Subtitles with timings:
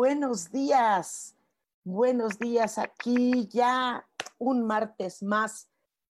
[0.00, 1.36] Buenos días.
[1.84, 5.68] Buenos días aquí ya un martes más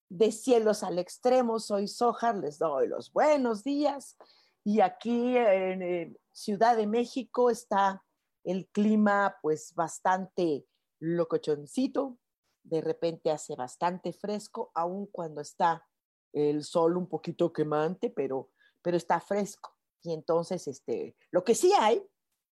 [0.09, 1.59] de cielos al extremo.
[1.59, 4.17] Soy Sojar, les doy los buenos días.
[4.63, 8.05] Y aquí en, Ciudad de México está
[8.45, 10.65] el clima pues bastante
[11.01, 12.17] locochoncito.
[12.63, 15.85] De repente hace bastante fresco, aun cuando está
[16.33, 18.51] el sol un poquito quemante, pero,
[18.83, 19.77] pero está fresco.
[20.01, 22.09] Y entonces, este, lo que sí hay,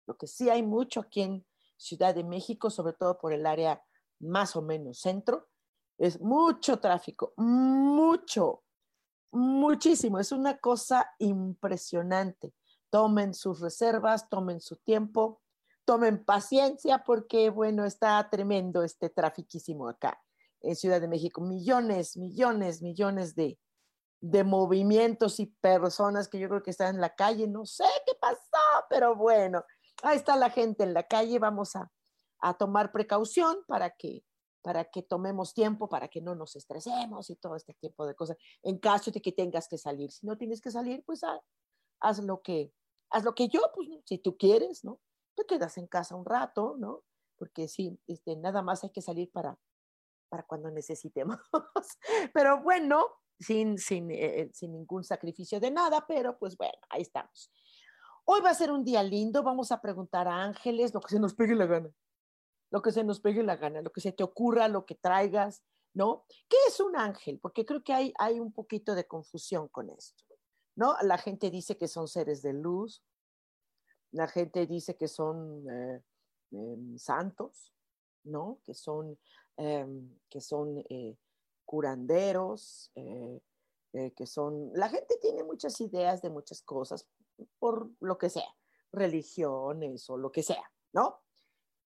[0.08, 1.46] lo que sí hay mucho aquí en
[1.78, 3.84] Ciudad de México, sobre todo por el área
[4.20, 5.48] más o menos centro,
[5.98, 8.64] es mucho tráfico, mucho,
[9.32, 10.20] muchísimo.
[10.20, 12.54] Es una cosa impresionante.
[12.90, 15.42] Tomen sus reservas, tomen su tiempo,
[15.86, 20.20] tomen paciencia porque, bueno, está tremendo este trafiquísimo acá
[20.62, 21.42] en Ciudad de México.
[21.42, 23.60] Millones, millones, millones de,
[24.22, 27.48] de movimientos y personas que yo creo que están en la calle.
[27.48, 29.64] No sé qué pasó, pero bueno,
[30.04, 31.40] ahí está la gente en la calle.
[31.40, 31.92] Vamos a,
[32.58, 34.24] tomar precaución para que,
[34.64, 38.36] para que tomemos tiempo, para que no nos estresemos y todo este tipo de cosas.
[38.64, 41.22] En caso de que tengas que salir, si no tienes que salir, pues
[42.00, 42.74] haz, lo que
[43.12, 45.00] haz lo que yo, pues si tú quieres, ¿no?
[45.36, 47.04] Te quedas en casa un rato, ¿no?
[47.38, 49.60] Porque sí, este, nada más hay que salir para,
[50.28, 51.38] para cuando necesitemos.
[52.34, 53.06] Pero bueno,
[53.42, 53.78] sin,
[54.12, 57.52] eh, sin, ningún sacrificio de nada, pero pues bueno, ahí estamos.
[58.26, 61.20] Hoy va a ser un día lindo, vamos a preguntar a ángeles lo que se
[61.20, 61.92] nos pegue la gana,
[62.70, 65.64] lo que se nos pegue la gana, lo que se te ocurra, lo que traigas,
[65.94, 66.26] ¿no?
[66.48, 67.40] ¿Qué es un ángel?
[67.40, 70.24] Porque creo que hay, hay un poquito de confusión con esto,
[70.76, 70.96] ¿no?
[71.02, 73.04] La gente dice que son seres de luz,
[74.12, 76.02] la gente dice que son eh,
[76.52, 77.74] em, santos,
[78.24, 78.60] ¿no?
[78.64, 79.18] Que son,
[79.58, 81.18] em, que son eh,
[81.66, 83.42] curanderos, eh,
[84.16, 87.08] que son, la gente tiene muchas ideas de muchas cosas,
[87.60, 88.56] por lo que sea,
[88.92, 91.22] religiones o lo que sea, ¿no?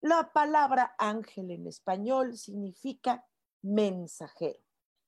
[0.01, 3.25] La palabra ángel en español significa
[3.61, 4.59] mensajero.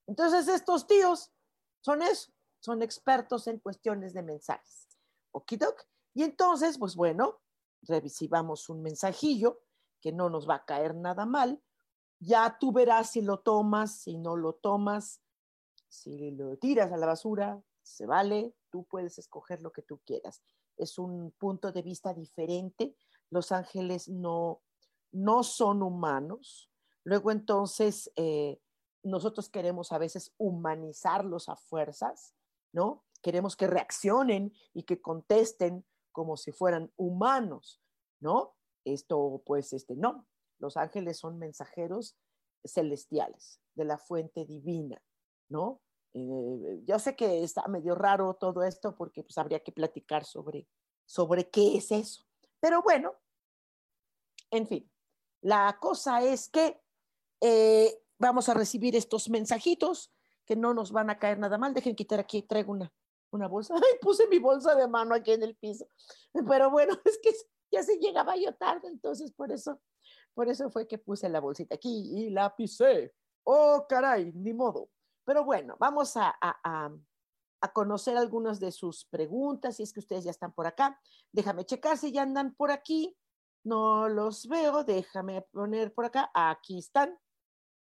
[0.07, 1.31] Entonces estos tíos
[1.81, 4.87] son eso, son expertos en cuestiones de mensajes.
[5.31, 5.83] Okidok.
[6.13, 7.41] Y entonces, pues bueno,
[7.83, 9.61] recibamos un mensajillo
[10.01, 11.61] que no nos va a caer nada mal
[12.19, 15.21] ya tú verás si lo tomas, si no lo tomas,
[15.87, 20.43] si lo tiras a la basura, se vale, tú puedes escoger lo que tú quieras.
[20.77, 22.95] Es un punto de vista diferente.
[23.31, 24.61] Los ángeles no,
[25.11, 26.69] no son humanos.
[27.03, 28.61] Luego entonces eh,
[29.01, 32.35] nosotros queremos a veces humanizarlos a fuerzas,
[32.71, 33.03] ¿no?
[33.23, 37.81] Queremos que reaccionen y que contesten como si fueran humanos,
[38.19, 38.55] ¿no?
[38.85, 40.27] Esto pues este no,
[40.59, 42.15] los ángeles son mensajeros
[42.63, 45.01] celestiales de la fuente divina,
[45.49, 45.81] ¿no?
[46.13, 50.67] Eh, yo sé que está medio raro todo esto porque pues habría que platicar sobre,
[51.05, 52.23] sobre qué es eso.
[52.59, 53.13] Pero bueno,
[54.51, 54.91] en fin,
[55.41, 56.81] la cosa es que
[57.41, 60.13] eh, vamos a recibir estos mensajitos
[60.45, 61.73] que no nos van a caer nada mal.
[61.73, 62.91] Dejen quitar aquí, traigo una,
[63.31, 63.73] una bolsa.
[63.75, 65.87] Ay, puse mi bolsa de mano aquí en el piso.
[66.33, 67.31] Pero bueno, es que
[67.71, 69.79] ya se llegaba yo tarde, entonces por eso
[70.37, 73.11] por eso fue que puse la bolsita aquí y la pisé.
[73.43, 74.91] Oh, caray, ni modo.
[75.27, 76.89] Pero bueno, vamos a, a,
[77.73, 81.01] conocer algunas de sus preguntas, si es que ustedes ya están por acá.
[81.33, 83.17] Déjame checar si ya andan por aquí.
[83.65, 86.31] No los veo, déjame poner por acá.
[86.33, 87.19] Aquí están.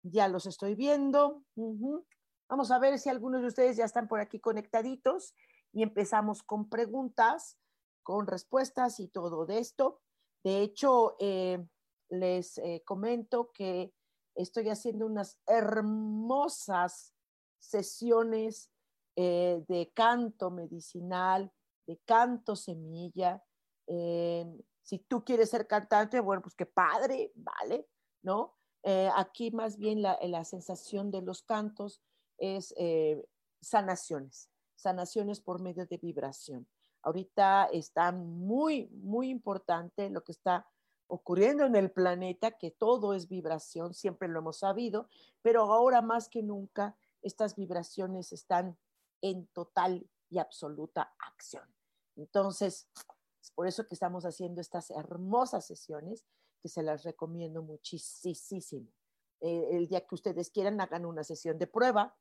[0.02, 1.44] Ya los estoy viendo.
[2.48, 5.36] Vamos a ver si algunos de ustedes ya están por aquí conectaditos
[5.74, 7.60] y empezamos con preguntas,
[8.02, 10.00] con respuestas y todo de esto.
[10.42, 11.68] De hecho, eh,
[12.08, 13.94] les eh, comento que
[14.36, 17.15] estoy haciendo unas hermosas
[17.68, 18.72] sesiones
[19.16, 21.52] eh, de canto medicinal
[21.86, 23.44] de canto semilla.
[24.82, 27.88] si tú quieres ser cantante, bueno, pues qué padre, ¿vale?
[28.22, 28.56] ¿No?
[28.84, 32.04] Eh, aquí más bien la, sensación de los cantos
[32.38, 33.24] es eh,
[33.60, 36.68] sanaciones, sanaciones por medio de vibración.
[37.02, 40.68] Ahorita está muy, muy importante lo que está
[41.08, 45.08] ocurriendo en el planeta, que todo es vibración, siempre lo hemos sabido,
[45.42, 46.96] pero ahora más que nunca
[47.26, 48.78] estas vibraciones están
[49.22, 51.64] en total y absoluta acción.
[52.16, 52.88] Entonces,
[53.42, 56.24] es por eso que estamos haciendo estas hermosas sesiones
[56.62, 58.92] que se las recomiendo muchísimo.
[59.42, 62.16] Eh, el día que ustedes quieran, hagan una sesión de prueba.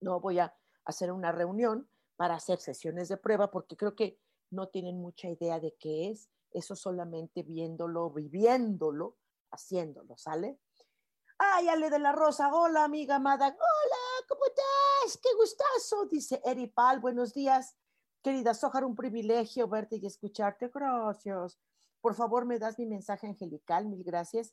[0.00, 0.54] No voy a
[0.84, 4.20] hacer una reunión para hacer sesiones de prueba porque creo que
[4.50, 6.28] no tienen mucha idea de qué es.
[6.50, 9.16] Eso solamente viéndolo, viviéndolo,
[9.50, 10.58] haciéndolo, ¿sale?
[11.40, 15.20] Ay, Ale de la Rosa, hola amiga amada, hola, ¿cómo estás?
[15.22, 17.76] Qué gustazo, dice Eri Pal, buenos días.
[18.24, 21.60] Querida Sojar, un privilegio verte y escucharte, gracias.
[22.00, 24.52] Por favor, me das mi mensaje angelical, mil gracias.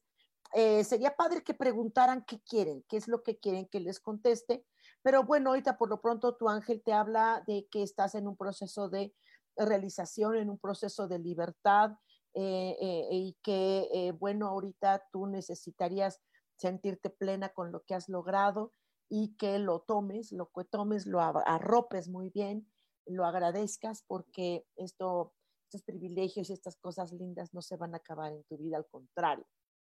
[0.54, 4.64] Eh, sería padre que preguntaran qué quieren, qué es lo que quieren que les conteste,
[5.02, 8.38] pero bueno, ahorita por lo pronto tu ángel te habla de que estás en un
[8.38, 9.12] proceso de
[9.58, 11.94] realización, en un proceso de libertad
[12.36, 16.22] eh, eh, y que, bueno, ahorita tú necesitarías
[16.58, 18.72] sentirte plena con lo que has logrado
[19.10, 22.72] y que lo tomes, lo que tomes, lo arropes muy bien,
[23.06, 25.34] lo agradezcas porque esto,
[25.68, 28.88] estos privilegios y estas cosas lindas no se van a acabar en tu vida, al
[28.88, 29.46] contrario,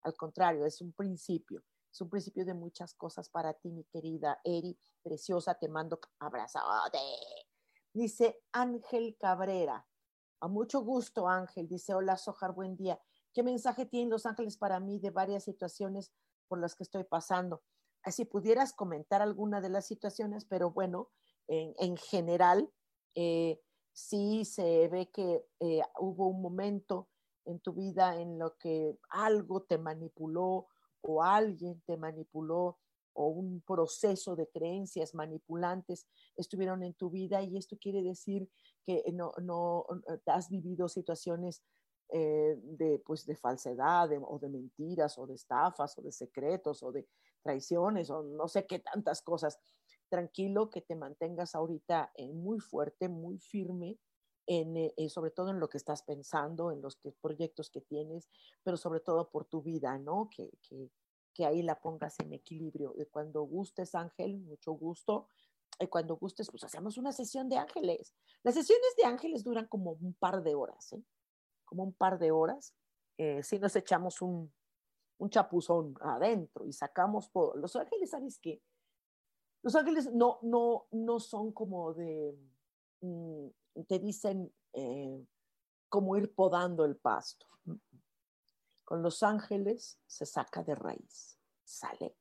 [0.02, 1.62] al contrario, es un principio,
[1.92, 6.98] es un principio de muchas cosas para ti, mi querida Eri, preciosa, te mando abrazote.
[7.92, 9.84] Dice Ángel Cabrera,
[10.40, 13.00] a mucho gusto Ángel, dice, hola Sojar, buen día.
[13.32, 16.12] ¿Qué mensaje tienen los ángeles para mí de varias situaciones
[16.50, 17.62] por las que estoy pasando.
[18.10, 21.10] Si pudieras comentar alguna de las situaciones, pero bueno,
[21.46, 22.68] en, general,
[23.14, 23.60] eh,
[23.92, 27.08] sí se ve que eh, hubo un momento
[27.44, 30.66] en tu vida en lo que algo te manipuló
[31.02, 32.78] o alguien te manipuló
[33.12, 36.06] o un proceso de creencias manipulantes
[36.36, 38.48] estuvieron en tu vida y esto quiere decir
[38.84, 39.84] que no, no
[40.26, 41.62] has vivido situaciones
[42.12, 46.90] eh, de, pues, de falsedad o de mentiras o de estafas o de secretos o
[46.90, 47.06] de
[47.42, 49.58] traiciones o no sé qué tantas cosas.
[50.08, 53.98] Tranquilo que te mantengas ahorita eh, muy fuerte, muy firme,
[54.46, 58.28] en, eh, sobre todo en lo que estás pensando, en los que, proyectos que tienes,
[58.64, 60.28] pero sobre todo por tu vida, ¿no?
[60.34, 60.90] Que, que,
[61.32, 62.94] que ahí la pongas en equilibrio.
[62.96, 65.28] Y cuando gustes, Ángel, mucho gusto.
[65.78, 68.14] Y cuando gustes, pues hacemos una sesión de ángeles.
[68.42, 71.04] Las sesiones de ángeles duran como un par de horas, ¿eh?
[71.70, 72.74] Como un par de horas,
[73.16, 74.52] eh, si nos echamos un,
[75.18, 77.54] un chapuzón adentro y sacamos todo.
[77.54, 78.60] Los ángeles, ¿sabes qué?
[79.62, 82.36] Los ángeles no, no, no son como de,
[83.02, 83.46] mm,
[83.86, 85.24] te dicen eh,
[85.88, 87.46] como ir podando el pasto.
[88.84, 92.16] Con los ángeles se saca de raíz, sale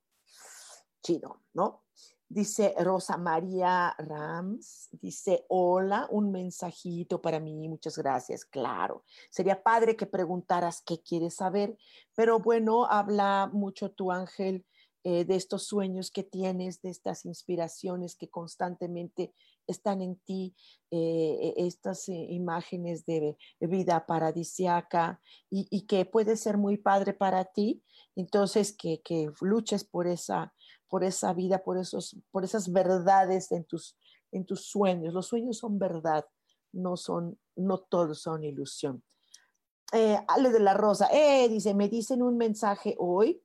[1.01, 1.85] chido, ¿no?
[2.31, 9.03] Dice Rosa María Rams, dice, hola, un mensajito para mí, muchas gracias, claro.
[9.31, 11.75] Sería padre que preguntaras qué quieres saber,
[12.13, 14.63] pero bueno, habla mucho tu ángel
[15.03, 19.33] eh, de estos sueños que tienes, de estas inspiraciones que constantemente
[19.65, 20.55] están en ti,
[20.91, 25.19] eh, estas eh, imágenes de, vida paradisiaca
[25.49, 27.81] y, que puede ser muy padre para ti.
[28.15, 30.53] Entonces, que, que luches por esa
[30.89, 33.97] por esa vida, por, esos, por esas verdades en tus,
[34.31, 35.13] en tus sueños.
[35.13, 36.25] Los sueños son verdad,
[36.71, 39.03] no, son, no todos son ilusión.
[39.93, 43.41] Eh, Ale de la Rosa, eh, dice, me dicen un mensaje hoy,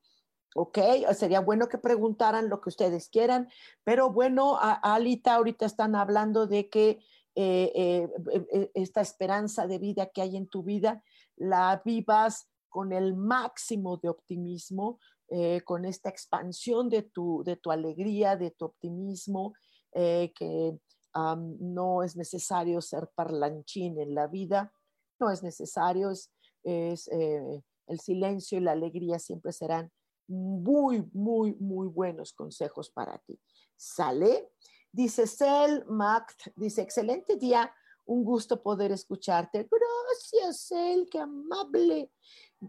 [0.55, 0.79] ok,
[1.15, 3.49] sería bueno que preguntaran lo que ustedes quieran,
[3.83, 7.01] pero bueno, Alita ahorita están hablando de que
[7.37, 11.03] eh, eh, esta esperanza de vida que hay en tu vida
[11.35, 17.71] la vivas con el máximo de optimismo, eh, con esta expansión de tu, de tu
[17.71, 19.53] alegría, de tu optimismo,
[19.93, 20.77] eh, que
[21.15, 24.73] no es necesario ser parlanchín en la vida,
[25.21, 26.33] no es necesario, es,
[26.65, 29.93] eh, el silencio y la alegría siempre serán
[30.27, 33.39] muy, muy, muy buenos consejos para ti.
[33.77, 34.51] ¿Sale?
[34.91, 37.73] Dice Cel Mac, dice, excelente día,
[38.07, 39.69] un gusto poder escucharte.
[39.71, 42.11] Gracias, Cel, qué amable.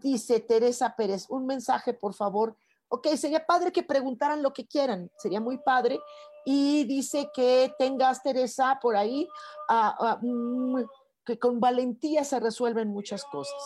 [0.00, 2.56] Dice Teresa Pérez, un mensaje, por favor.
[2.88, 5.98] Ok, sería padre que preguntaran lo que quieran, sería muy padre.
[6.44, 9.28] Y dice que tengas, Teresa, por ahí,
[10.22, 10.80] mm,
[11.24, 13.60] que con valentía se resuelven muchas cosas,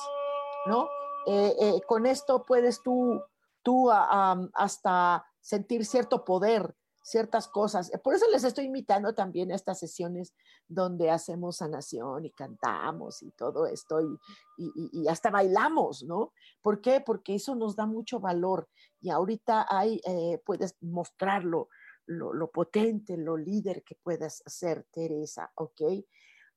[0.67, 0.89] ¿no?
[1.27, 3.23] Eh, eh, con esto puedes tú,
[3.63, 7.91] tú hasta sentir cierto poder ciertas cosas.
[8.03, 10.35] Por eso les estoy invitando también a estas sesiones
[10.69, 16.33] donde hacemos sanación y cantamos y todo esto y, hasta bailamos, ¿no?
[16.63, 17.01] ¿Por qué?
[17.01, 18.69] Porque eso nos da mucho valor
[19.01, 21.69] y ahorita hay, eh, puedes mostrarlo,
[22.07, 25.83] lo, lo, potente, lo líder que puedas ser, Teresa, ¿ok?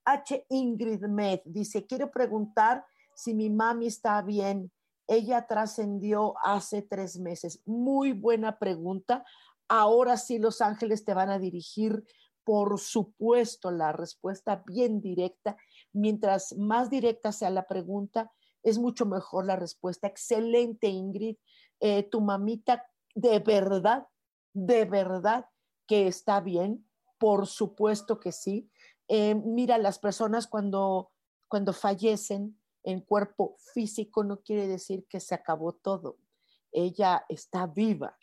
[0.05, 0.45] H.
[0.49, 2.85] Ingrid Med dice, quiero preguntar
[3.15, 4.71] si mi mami está bien.
[5.07, 7.61] Ella trascendió hace tres meses.
[7.65, 9.23] Muy buena pregunta.
[9.75, 12.05] Ahora sí los ángeles te van a dirigir,
[12.43, 15.57] por supuesto, la respuesta bien directa.
[15.93, 20.05] Mientras más directa sea la pregunta, es mucho mejor la respuesta.
[20.05, 21.37] Excelente, Ingrid.
[21.79, 24.05] Eh, tu mamita, de verdad,
[24.53, 25.47] de verdad
[25.87, 26.87] que está bien.
[27.17, 28.69] Por supuesto que sí.
[29.07, 31.13] Eh, mira, las personas cuando,
[31.47, 36.19] cuando fallecen en cuerpo físico no quiere decir que se acabó todo.
[36.71, 38.19] Ella está viva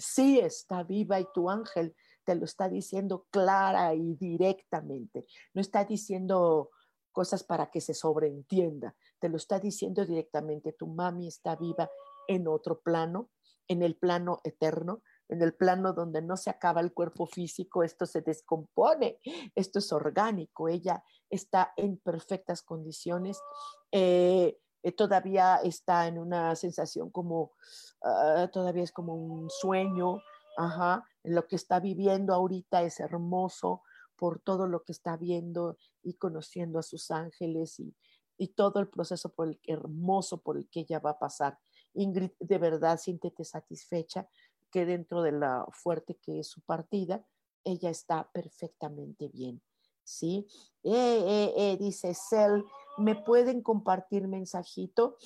[0.00, 5.26] sí está viva y tu ángel te lo está diciendo clara y directamente.
[5.54, 6.70] No está diciendo
[7.12, 10.72] cosas para que se sobreentienda, te lo está diciendo directamente.
[10.72, 11.90] Tu mami está viva
[12.28, 13.30] en otro plano,
[13.68, 18.04] en el plano eterno, en el plano donde no se acaba el cuerpo físico, esto
[18.04, 19.18] se descompone,
[19.54, 23.40] esto es orgánico, ella está en perfectas condiciones.
[23.92, 27.52] Eh, eh, todavía está en una sensación como,
[28.02, 30.22] ah, todavía es como un sueño,
[30.56, 33.82] ajá, lo que está viviendo ahorita es hermoso
[34.16, 37.94] por todo lo que está viendo y conociendo a sus ángeles y,
[38.36, 41.58] y todo el proceso por el, hermoso por el que ella va a pasar.
[41.94, 44.28] Ingrid, de verdad, siéntete satisfecha
[44.70, 47.24] que dentro de la fuerte que es su partida,
[47.64, 49.60] ella está perfectamente bien.
[50.10, 50.46] ¿Sí?
[50.82, 52.64] Eh, eh, eh, dice Cel,
[52.98, 55.16] ¿me pueden compartir mensajito?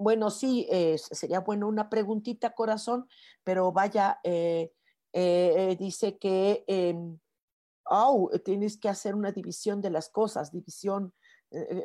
[0.00, 3.08] bueno, sí, sería bueno una preguntita, corazón,
[3.42, 6.64] pero vaya, dice que,
[7.86, 11.14] oh, tienes que hacer una división de las cosas, división,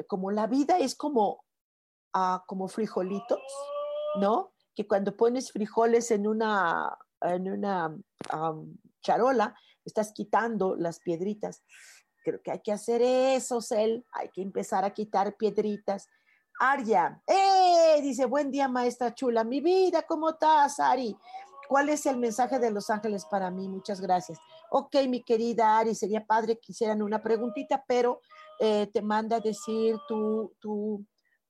[0.08, 1.46] como la vida es como,
[2.14, 3.40] ah, como frijolitos,
[4.20, 4.54] ¿no?
[4.76, 7.98] Que cuando pones frijoles en una, en una
[9.02, 11.64] charola, estás quitando las piedritas.
[12.24, 14.06] Creo que hay que hacer eso, Cel.
[14.12, 16.08] Hay que empezar a quitar piedritas.
[16.60, 18.00] Aria, ¡eh!
[18.02, 19.44] Dice, buen día, maestra chula.
[19.44, 21.16] Mi vida, ¿cómo estás, Ari?
[21.68, 23.68] ¿Cuál es el mensaje de los ángeles para mí?
[23.68, 24.40] Muchas gracias.
[24.70, 28.22] Ok, mi querida Ari, sería padre que hicieran una preguntita, pero
[28.60, 31.06] eh, te manda decir tu, tu,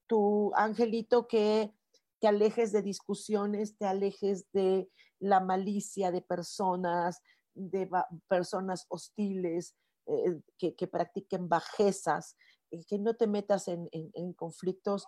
[0.08, 1.74] tu angelito que
[2.20, 7.22] te alejes de discusiones, te alejes de la malicia de personas,
[7.54, 7.90] de
[8.28, 12.36] personas hostiles, eh, que, practiquen bajezas,
[12.72, 13.88] eh, que no te metas en,
[14.34, 15.08] conflictos,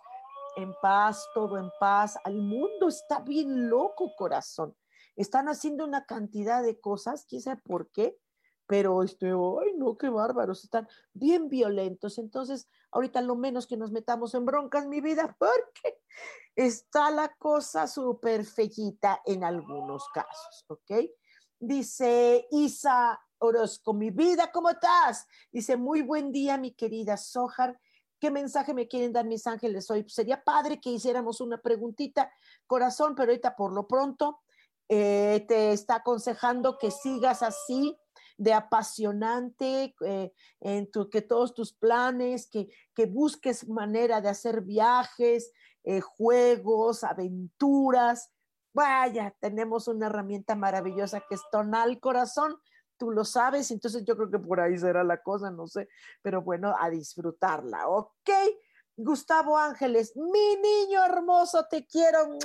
[0.56, 2.18] en paz, todo en paz.
[2.24, 4.74] Al mundo está bien loco, corazón.
[5.14, 8.18] Están haciendo una cantidad de cosas, quién sabe por qué,
[8.66, 12.18] pero este, ay, no, qué bárbaros, están bien violentos.
[12.18, 16.00] Entonces, ahorita lo menos que nos metamos en broncas, mi vida, porque
[16.54, 21.10] está la cosa súper fellita en algunos casos, ¿ok?
[21.58, 25.26] Dice Isa Orozco, mi vida, ¿cómo estás?
[25.50, 27.80] Dice, muy buen día, mi querida Sojar.
[28.20, 30.04] ¿Qué mensaje me quieren dar mis ángeles hoy?
[30.06, 32.30] sería padre que hiciéramos una preguntita,
[32.66, 34.40] corazón, pero ahorita por lo pronto
[34.88, 37.96] eh, te está aconsejando que sigas así
[38.36, 45.52] de apasionante, eh, en que todos tus planes, que, que busques manera de hacer viajes,
[45.84, 48.30] eh, juegos, aventuras,
[48.76, 52.58] Vaya, tenemos una herramienta maravillosa que es tonal corazón.
[52.98, 55.88] Tú lo sabes, entonces yo creo que por ahí será la cosa, no sé,
[56.20, 58.28] pero bueno, a disfrutarla, ¿ok?
[58.94, 62.36] Gustavo Ángeles, mi niño hermoso, te quiero.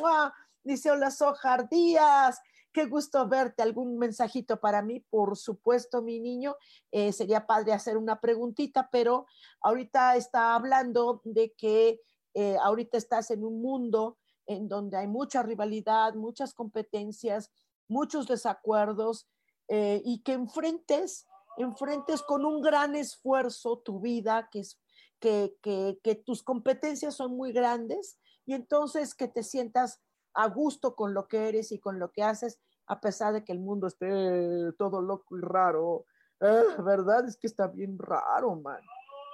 [0.64, 2.40] Dice, hola Sojar Díaz,
[2.72, 3.62] qué gusto verte.
[3.62, 5.02] ¿Algún mensajito para mí?
[5.02, 6.56] Por supuesto, mi niño.
[6.94, 9.26] Eh, sería padre hacer una preguntita, pero
[9.60, 12.00] ahorita está hablando de que
[12.34, 17.52] eh, ahorita estás en un mundo en donde hay mucha rivalidad, muchas competencias,
[17.88, 19.28] muchos desacuerdos
[19.68, 24.80] eh, y que enfrentes, enfrentes con un gran esfuerzo tu vida, que, es,
[25.20, 30.02] que, tus competencias son muy grandes y entonces que te sientas
[30.34, 33.52] a gusto con lo que eres y con lo que haces, a pesar de que
[33.52, 36.06] el mundo esté todo loco y raro.
[36.40, 37.28] Ah, ¿Verdad?
[37.28, 38.82] Es que está bien raro, man.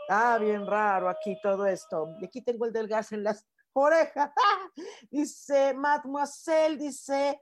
[0.10, 2.10] Ah, bien raro aquí todo esto.
[2.22, 3.46] Y aquí tengo el del gas en las
[3.82, 4.34] oreja.
[5.12, 7.42] dice Mademoiselle, dice,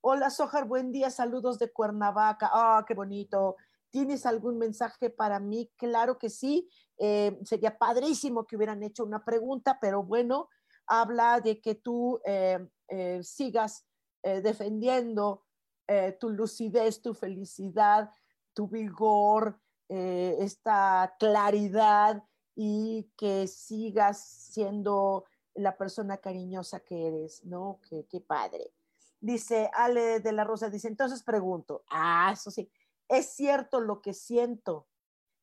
[0.00, 2.50] hola Sojar, buen día, saludos de Cuernavaca.
[2.52, 3.56] Ah, qué bonito.
[3.90, 5.70] ¿Tienes algún mensaje para mí?
[5.76, 6.68] Claro que sí.
[6.98, 10.48] Eh, sería padrísimo que hubieran hecho una pregunta, pero bueno,
[10.86, 13.86] habla de que tú eh, eh, sigas
[14.42, 15.44] defendiendo
[16.18, 18.10] tu lucidez, tu felicidad,
[18.54, 22.24] tu vigor, esta claridad
[22.56, 27.80] y que sigas siendo la persona cariñosa que eres, ¿no?
[27.88, 28.72] Qué, padre.
[29.20, 32.70] Dice Ale de la Rosa, dice, entonces pregunto, ah, eso sí,
[33.08, 34.88] es cierto lo que siento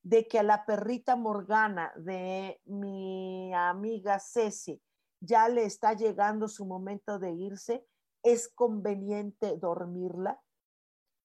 [0.04, 4.82] de que a la perrita Morgana de mi amiga Ceci
[5.20, 7.86] ya le está llegando su momento de irse,
[8.24, 10.42] es conveniente dormirla.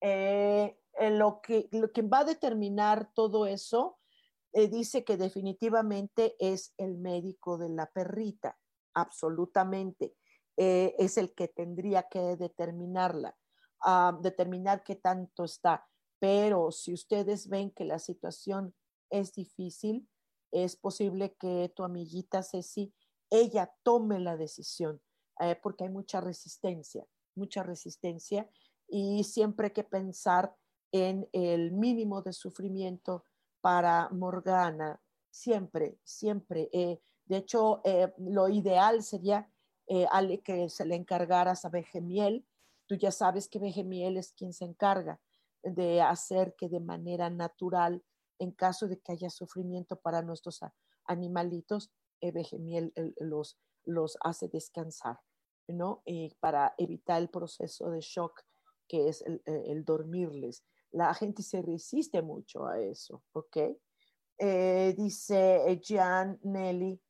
[0.01, 0.79] Eh,
[1.11, 3.99] lo, que, lo que va a determinar todo eso
[4.53, 8.59] eh, dice que definitivamente es el médico de la perrita,
[8.97, 10.15] absolutamente.
[10.57, 13.37] Eh, es el que tendría que determinarla,
[13.85, 15.87] ah, determinar qué tanto está.
[16.19, 18.75] Pero si ustedes ven que la situación
[19.11, 20.09] es difícil,
[20.51, 22.95] es posible que tu amiguita Ceci,
[23.31, 25.03] ella tome la decisión,
[25.41, 28.49] eh, porque hay mucha resistencia, mucha resistencia
[28.89, 30.57] y siempre hay que pensar
[30.91, 33.25] en el mínimo de sufrimiento
[33.61, 36.71] para Morgana, siempre, siempre.
[36.73, 39.51] Eh, de hecho, eh, lo ideal sería
[40.43, 42.45] que se le encargaras a Bejemiel.
[42.87, 45.21] Tú ya sabes que Bejemiel es quien se encarga
[45.63, 48.03] de hacer que de manera natural,
[48.39, 50.61] en caso de que haya sufrimiento para nuestros
[51.05, 55.21] animalitos, Ebegemiel los, los hace descansar,
[55.69, 56.03] ¿no?
[56.05, 58.43] Y para evitar el proceso de shock
[58.89, 60.65] que es el, dormirles.
[60.93, 63.57] La gente se resiste mucho a eso, ¿ok?
[64.39, 67.01] Eh, dice Jean Nelly,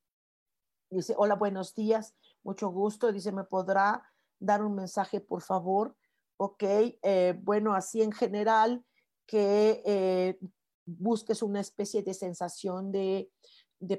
[0.90, 4.02] dice, hola, buenos días, mucho gusto, dice, ¿me podrá
[4.38, 5.96] dar un mensaje, por favor?
[6.36, 6.62] ¿ok?
[6.62, 8.84] Eh, bueno, así en general,
[9.26, 10.38] que eh,
[10.84, 13.30] busques una especie de sensación de,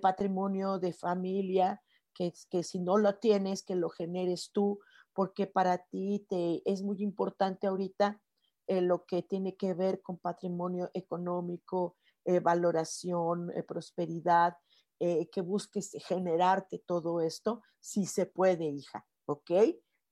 [0.02, 1.82] patrimonio, de familia,
[2.14, 4.80] que, que, si no lo tienes, que lo generes tú,
[5.14, 8.22] porque para ti te, es muy importante ahorita
[8.68, 11.96] eh, lo que tiene que ver con patrimonio económico,
[12.44, 14.58] valoración, prosperidad,
[15.00, 19.52] que busques generarte todo esto, si se puede, hija, ¿ok?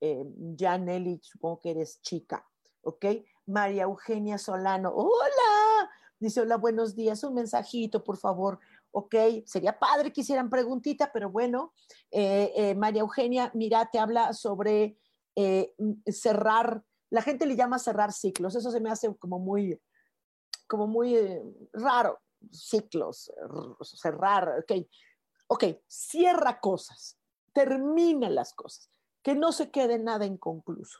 [0.01, 2.45] eh, ya Nelly, supongo que eres chica,
[2.81, 3.05] ¿ok?
[3.47, 8.59] María Eugenia Solano, hola, dice, hola, buenos días, un mensajito, por favor,
[8.91, 9.15] ¿ok?
[9.45, 11.73] Sería padre que hicieran preguntita, pero bueno,
[12.11, 14.97] eh, eh, María Eugenia, mira, te habla sobre
[15.35, 15.73] eh,
[16.07, 19.79] cerrar, la gente le llama cerrar ciclos, eso se me hace como muy,
[20.67, 21.17] como muy
[21.73, 22.19] raro,
[22.51, 23.31] ciclos,
[23.81, 24.87] cerrar, ok,
[25.47, 27.17] ok, cierra cosas,
[27.53, 28.89] termina las cosas
[29.25, 30.99] que no se quede nada inconcluso.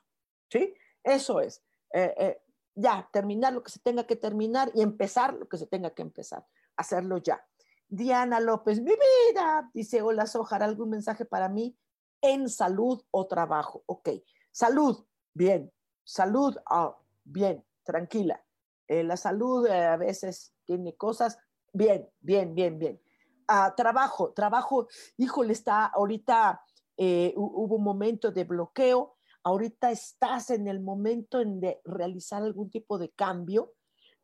[0.50, 0.74] ¿Sí?
[1.04, 1.64] Eso es.
[1.94, 2.42] Eh, eh,
[2.74, 6.02] ya, terminar lo que se tenga que terminar y empezar lo que se tenga que
[6.02, 6.44] empezar.
[6.76, 7.46] Hacerlo ya.
[7.88, 11.78] Diana López, mi vida, dice, hola Sojar, ¿algún mensaje para mí
[12.20, 13.84] en salud o trabajo?
[13.86, 14.10] Ok,
[14.52, 15.72] salud, bien,
[16.04, 18.44] salud, ah, bien, tranquila.
[18.88, 21.38] Eh, la salud a veces tiene cosas,
[21.74, 23.02] bien, bien, bien, bien.
[23.48, 26.62] Ah, trabajo, trabajo, híjole, está ahorita
[26.98, 32.98] eh, hubo un momento de bloqueo, ahorita estás en el momento de realizar algún tipo
[32.98, 33.74] de cambio,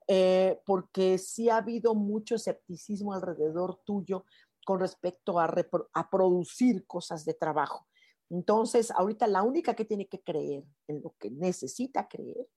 [0.07, 4.25] eh, porque sí ha habido mucho escepticismo alrededor tuyo
[4.65, 5.53] con respecto a,
[5.93, 7.87] a producir cosas de trabajo.
[8.29, 12.47] Entonces, ahorita la única que tiene que creer en lo que necesita creer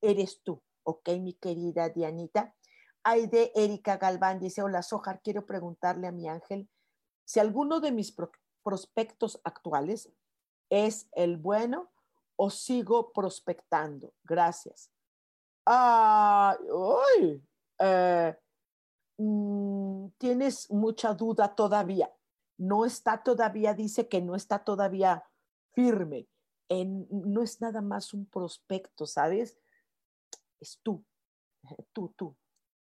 [0.00, 2.54] eres tú, ¿ok, mi querida Dianita?
[3.26, 6.68] De Erika Galván dice, hola Sojar, quiero preguntarle a mi ángel
[7.24, 8.14] si alguno de mis
[8.62, 10.10] prospectos actuales
[10.70, 11.90] es el bueno
[12.36, 14.12] o sigo prospectando?
[14.24, 14.90] Gracias.
[15.66, 16.56] Ah,
[20.18, 22.12] tienes mucha duda todavía.
[22.56, 25.24] No está todavía, dice que no está todavía
[25.72, 26.26] firme.
[26.68, 29.58] En, no es nada más un prospecto, ¿sabes?
[30.60, 31.04] Es tú,
[31.92, 32.36] tú, tú.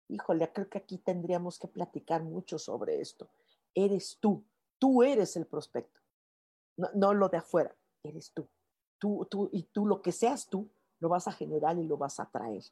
[0.07, 3.29] Híjole, creo que aquí tendríamos que platicar mucho sobre esto.
[3.73, 4.43] Eres tú.
[4.77, 6.01] Tú eres el prospecto,
[6.77, 8.47] no, lo de afuera, eres tú.
[8.99, 9.49] Tú, tú.
[9.51, 12.63] Y tú, lo que seas tú, lo vas a generar y lo vas a traer.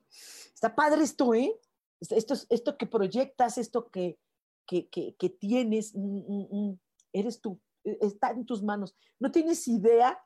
[0.53, 1.59] Está padre esto, ¿eh?
[2.01, 4.19] Esto, esto que proyectas, esto que,
[4.65, 6.79] que, que, tienes, mm, mm, mm,
[7.13, 8.95] eres tú, e, está en tus manos.
[9.19, 10.21] No tienes idea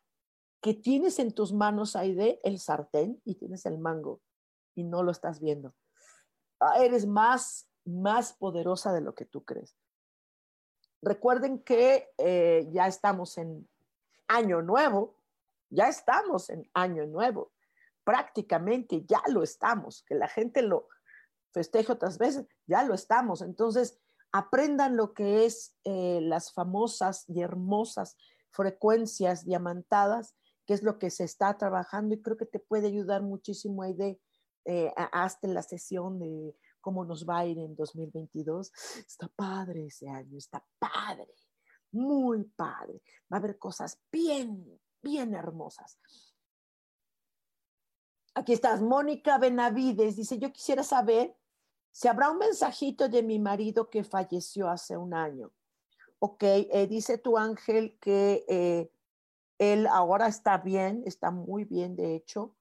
[0.62, 4.22] que tienes en tus manos, Aide, el sartén y tienes el mango
[4.74, 5.76] y no lo estás viendo.
[6.60, 9.76] Ah, eres más, más poderosa de lo que tú crees.
[11.02, 13.70] Recuerden que eh, ya estamos en
[14.28, 15.16] año nuevo,
[15.70, 17.52] ya estamos en año nuevo,
[18.04, 20.88] prácticamente ya lo estamos, que la gente lo
[21.54, 23.42] festeje otras veces, ya lo estamos.
[23.42, 24.00] Entonces,
[24.32, 28.18] aprendan lo que es eh, las famosas y hermosas
[28.52, 30.36] frecuencias diamantadas
[30.68, 33.94] qué es lo que se está trabajando y creo que te puede ayudar muchísimo ahí
[33.94, 34.20] de
[34.70, 38.70] eh, hasta la sesión de cómo nos va a ir en 2022.
[38.98, 41.34] Está padre ese año, está padre,
[41.94, 43.02] muy padre.
[43.32, 45.98] Va a haber cosas bien, bien hermosas.
[48.36, 51.34] Aquí estás, Mónica Benavides, dice, yo quisiera saber
[51.92, 55.54] si habrá un mensajito de mi marido que falleció hace un año.
[56.20, 58.92] Ok, eh, dice tu ángel que eh,
[59.60, 62.57] él ahora está bien, está muy bien de hecho,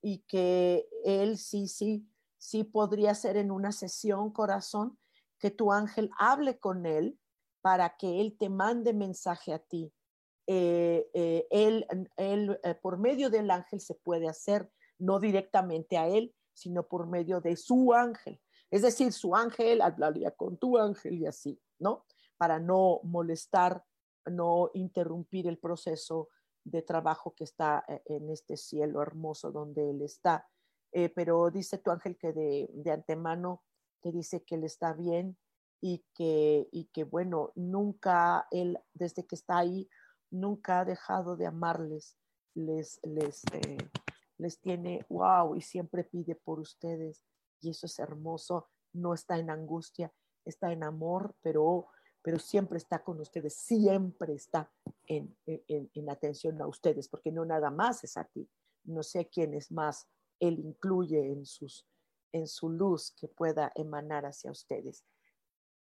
[0.00, 2.06] y que él sí, sí,
[2.38, 4.98] sí podría ser en una sesión, corazón,
[5.38, 7.18] que tu ángel hable con él
[7.60, 9.92] para que él te mande mensaje a ti.
[10.46, 16.06] Eh, eh, él, él eh, por medio del ángel se puede hacer, no directamente a
[16.08, 18.40] él, sino por medio de su ángel.
[18.70, 22.04] Es decir, su ángel hablaría con tu ángel y así, ¿no?
[22.36, 23.84] Para no molestar
[24.26, 26.28] no interrumpir el proceso
[26.64, 30.48] de trabajo que está eh, en este cielo hermoso donde Él está.
[30.92, 33.62] Eh, pero dice tu ángel que de, de, antemano
[34.00, 35.36] te dice que Él está bien
[35.80, 39.88] y que, y que, bueno, nunca Él, desde que está ahí,
[40.30, 42.16] nunca ha dejado de amarles,
[42.54, 43.78] les, les, eh,
[44.38, 47.22] les tiene, wow, y siempre pide por ustedes.
[47.60, 50.12] Y eso es hermoso, no está en angustia,
[50.44, 51.88] está en amor, pero
[52.24, 54.72] pero siempre está con ustedes, siempre está
[55.06, 55.36] en,
[56.08, 58.48] atención a ustedes, porque no nada más es a ti.
[58.84, 60.08] No sé quién es más
[60.40, 61.86] Él incluye en, sus,
[62.32, 65.04] en su luz que pueda emanar hacia ustedes.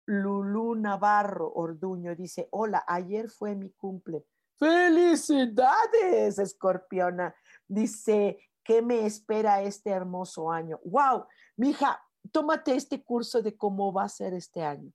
[0.04, 4.26] Lulú Navarro Orduño dice, hola, ayer fue mi cumple.
[4.58, 7.32] Felicidades, escorpiona.
[7.68, 10.80] Dice, ¿qué me espera este hermoso año?
[10.84, 11.24] Wow,
[11.56, 12.02] mija,
[12.32, 14.92] tómate este curso de cómo va a ser este año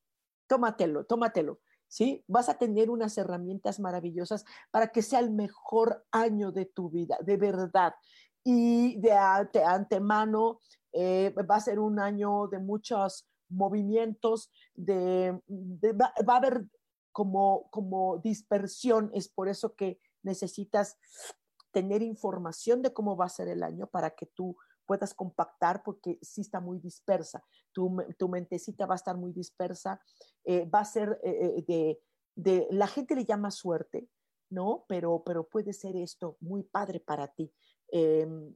[0.48, 1.60] tómatelo, tómatelo.
[1.90, 2.26] ¿Sí?
[2.28, 7.18] Vas a tener unas herramientas maravillosas para que sea el mejor año de tu vida,
[7.22, 7.94] de verdad.
[8.44, 10.60] Y de, antemano
[10.92, 15.32] eh, va a ser un año de muchos movimientos, de,
[15.94, 16.66] va, a haber
[17.14, 20.98] como, como dispersión, es por eso que necesitas
[21.72, 24.58] tener información de cómo va a ser el año para que tú
[24.88, 27.44] puedas compactar porque sí está muy dispersa.
[27.74, 30.02] Tu, tu mentecita va a estar muy dispersa,
[30.46, 32.02] eh, va a ser eh, eh, de,
[32.36, 34.10] de, la gente le llama suerte,
[34.50, 34.86] ¿no?
[34.88, 37.54] Pero, pero puede ser esto muy padre para ti.
[37.90, 38.56] Em,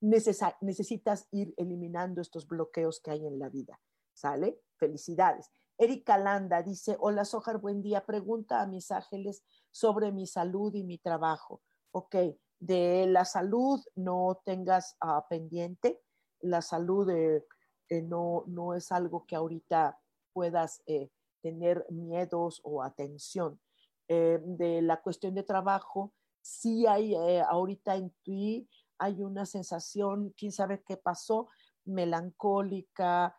[0.00, 3.80] necesitas ir eliminando estos bloqueos que hay en la vida,
[4.12, 4.60] ¿sale?
[4.76, 5.50] Felicidades.
[5.78, 8.04] Erika Landa dice, hola Sojar, buen día.
[8.04, 11.62] Pregunta a mis ángeles sobre mi salud y mi trabajo.
[11.92, 12.16] Ok,
[12.62, 16.00] de la salud no tengas uh, pendiente.
[16.42, 17.44] La salud eh,
[17.88, 19.98] eh, no, no es algo que ahorita
[20.32, 21.10] puedas eh,
[21.42, 23.60] tener miedos o atención.
[24.08, 27.14] de la cuestión de trabajo, sí hay
[27.48, 31.48] ahorita en ti, hay una sensación, quién sabe qué pasó,
[31.86, 33.34] melancólica,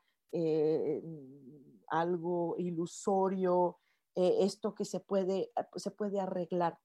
[1.88, 3.77] algo ilusorio,
[4.15, 6.79] esto que se puede, se puede arreglar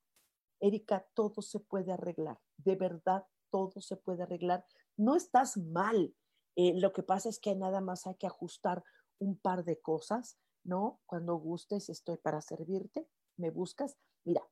[0.61, 4.65] Erika, todo se puede arreglar, de verdad, todo se puede arreglar.
[4.97, 6.15] No estás mal.
[6.57, 8.85] Eh, lo que pasa es que nada más hay que ajustar
[9.19, 11.01] un par de cosas, ¿no?
[11.07, 13.97] Cuando gustes, estoy para servirte, me buscas.
[14.25, 14.43] Mira,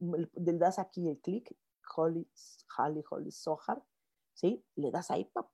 [0.00, 1.56] le das aquí el clic,
[1.96, 2.28] Holly,
[2.78, 3.82] Holly, Holly Sohar,
[4.34, 4.64] ¿sí?
[4.76, 5.50] Le das ahí, pa,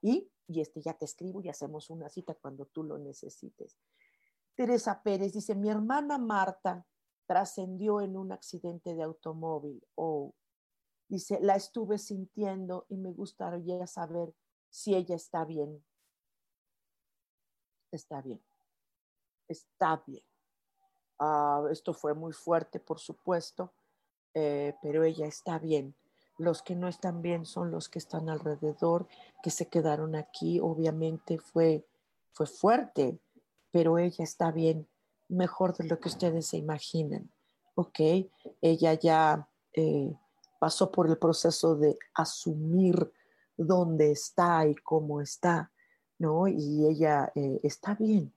[0.00, 3.78] y, y este ya te escribo y hacemos una cita cuando tú lo necesites.
[4.54, 6.86] Teresa Pérez dice, mi hermana Marta
[7.26, 10.34] trascendió en un accidente de automóvil o
[11.08, 14.34] dice, la estuve sintiendo y me gustaría saber
[14.70, 15.84] si ella está bien.
[17.90, 18.42] Está bien,
[19.48, 20.24] está bien.
[21.18, 23.72] Ah, esto fue muy fuerte, por supuesto,
[24.34, 25.94] eh, pero ella está bien.
[26.36, 29.06] Los que no están bien son los que están alrededor,
[29.42, 30.58] que se quedaron aquí.
[30.58, 31.86] Obviamente fue,
[32.32, 33.20] fue fuerte,
[33.70, 34.88] pero ella está bien
[35.28, 37.30] mejor de lo que ustedes se imaginan.
[37.74, 38.00] Ok,
[38.60, 40.14] ella ya eh,
[40.58, 43.12] pasó por el proceso de asumir
[43.56, 45.72] dónde está y cómo está,
[46.18, 46.46] ¿no?
[46.48, 48.32] Y ella eh, está bien,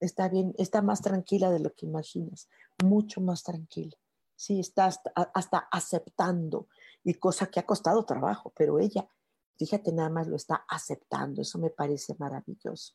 [0.00, 2.48] está bien, está más tranquila de lo que imaginas,
[2.84, 3.96] mucho más tranquila.
[4.34, 6.68] Sí, está hasta, hasta aceptando,
[7.04, 9.08] y cosa que ha costado trabajo, pero ella,
[9.56, 12.94] fíjate, nada más lo está aceptando, eso me parece maravilloso.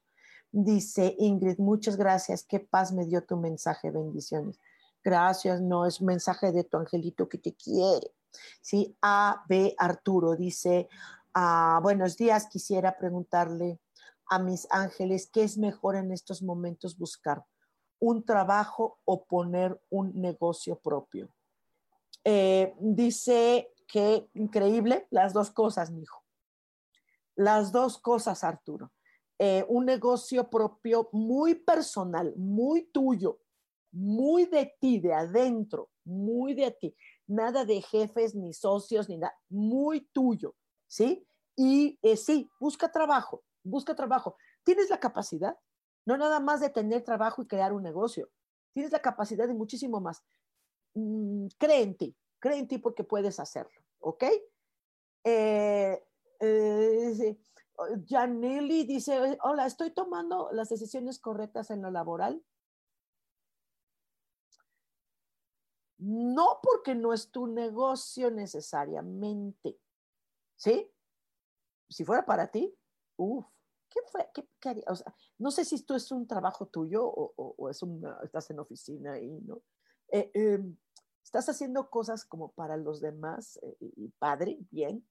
[0.57, 4.57] Dice Ingrid, muchas gracias, qué paz me dio tu mensaje, bendiciones.
[5.03, 8.13] Gracias, no es mensaje de tu angelito que te quiere.
[8.61, 9.43] Sí, A.
[9.49, 9.75] B.
[9.77, 10.87] Arturo dice,
[11.33, 13.81] ah, buenos días, quisiera preguntarle
[14.27, 17.43] a mis ángeles qué es mejor en estos momentos buscar,
[17.99, 21.27] un trabajo o poner un negocio propio.
[22.23, 26.23] Eh, dice que increíble, las dos cosas, mijo.
[27.35, 28.93] Las dos cosas, Arturo.
[29.37, 33.39] Eh, un negocio propio muy personal, muy tuyo,
[33.91, 36.95] muy de ti, de adentro, muy de ti.
[37.27, 40.55] Nada de jefes ni socios ni nada, muy tuyo,
[40.87, 41.27] ¿sí?
[41.55, 44.37] Y eh, sí, busca trabajo, busca trabajo.
[44.63, 45.57] ¿Tienes la capacidad?
[46.05, 48.29] No nada más de tener trabajo y crear un negocio.
[48.73, 50.23] Tienes la capacidad de muchísimo más.
[50.93, 54.23] Mm, cree en ti, cree en ti porque puedes hacerlo, ¿ok?
[55.23, 56.03] Eh,
[56.39, 57.37] eh,
[58.07, 62.43] Janelli dice, hola, ¿estoy tomando las decisiones correctas en lo laboral?
[65.97, 69.79] No porque no es tu negocio necesariamente,
[70.55, 70.91] ¿sí?
[71.89, 72.73] Si fuera para ti,
[73.17, 73.45] uff,
[73.89, 74.29] ¿qué fue?
[74.33, 74.45] ¿Qué,
[74.95, 79.19] sea, no sé si esto es un trabajo tuyo o, es una, estás en oficina
[79.19, 79.61] y ¿no?
[80.09, 80.77] Eh, em,
[81.23, 85.07] estás haciendo cosas como para los demás eh, y padre, bien,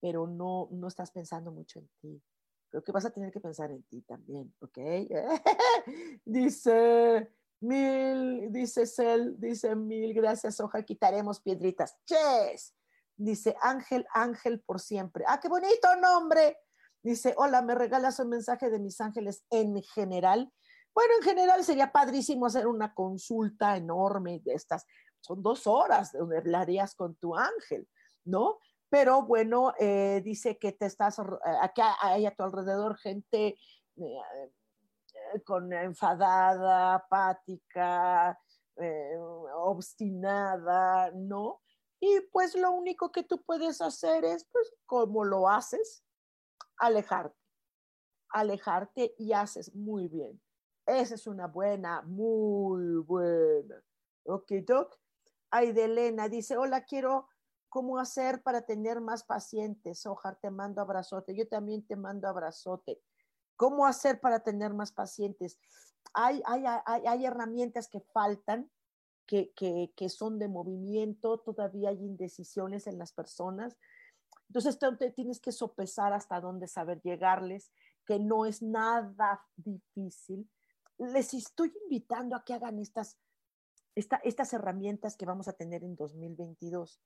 [0.00, 2.22] pero no, no estás pensando mucho en ti.
[2.70, 4.78] Creo que vas a tener que pensar en ti también, ¿ok?
[6.24, 11.96] dice Mil, dice Cel, dice Mil, gracias, hoja, quitaremos piedritas.
[12.04, 12.74] Ches.
[13.16, 15.24] Dice Ángel, Ángel por siempre.
[15.26, 16.56] Ah, qué bonito nombre.
[17.02, 20.52] Dice, hola, ¿me regalas un mensaje de mis ángeles en general?
[20.94, 24.84] Bueno, en general sería padrísimo hacer una consulta enorme de estas.
[25.20, 27.88] Son dos horas donde hablarías con tu ángel,
[28.24, 28.58] ¿no?
[28.90, 31.20] Pero bueno, eh, dice que te estás,
[31.60, 33.58] aquí hay a tu alrededor gente
[33.96, 38.38] eh, con enfadada, apática,
[38.76, 39.16] eh,
[39.54, 41.60] obstinada, ¿no?
[42.00, 46.04] Y pues lo único que tú puedes hacer es, pues, como lo haces,
[46.78, 47.36] alejarte,
[48.30, 50.40] alejarte y haces muy bien.
[50.86, 53.82] Esa es una buena, muy buena.
[54.24, 54.96] Ok, Doc.
[55.50, 57.28] Aidelena dice, hola, quiero
[57.68, 60.06] cómo hacer para tener más pacientes.
[60.06, 61.34] Ojar, te mando abrazote.
[61.34, 63.00] Yo también te mando abrazote.
[63.56, 65.58] ¿Cómo hacer para tener más pacientes?
[66.14, 68.70] Hay, hay, hay, hay herramientas que faltan,
[69.26, 73.76] que, que, que, son de movimiento, todavía hay indecisiones en las personas.
[74.48, 77.70] Entonces, te tienes que sopesar hasta dónde saber llegarles,
[78.06, 80.48] que no es nada difícil.
[80.96, 83.18] Les estoy invitando a que hagan estas,
[83.94, 86.98] esta, estas herramientas que vamos a tener en 2022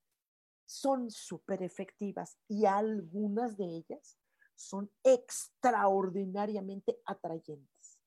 [0.65, 4.17] son súper efectivas y algunas de ellas
[4.55, 7.99] son extraordinariamente atrayentes,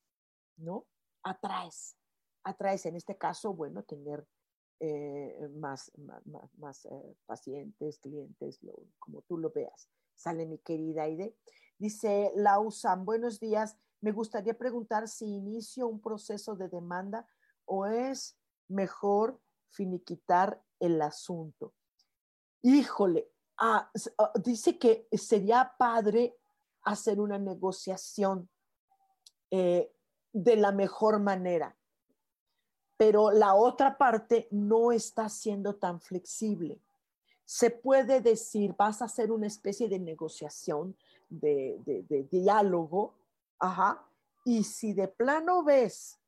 [0.57, 0.87] ¿no?
[1.23, 1.97] Atraes,
[2.45, 4.27] atraes en este caso, bueno, tener
[4.81, 5.91] eh, más,
[6.57, 8.61] más, eh, pacientes, clientes,
[8.99, 9.89] como tú lo veas.
[10.15, 11.37] Sale mi querida Aide.
[11.79, 13.77] Dice Lausan, buenos días.
[14.01, 17.27] Me gustaría preguntar si inicio un proceso de demanda
[17.65, 18.39] o es
[18.69, 21.75] mejor finiquitar el asunto
[22.63, 26.37] híjole, ah, ah, dice que sería padre
[26.83, 28.49] hacer una negociación
[29.51, 29.93] eh,
[30.33, 31.77] de la mejor manera,
[32.97, 36.81] pero la otra parte no está siendo tan flexible.
[37.45, 40.97] Se puede decir, vas a hacer una especie de negociación,
[41.29, 43.15] de, de diálogo,
[43.59, 44.05] ajá,
[44.45, 46.21] y si de plano ves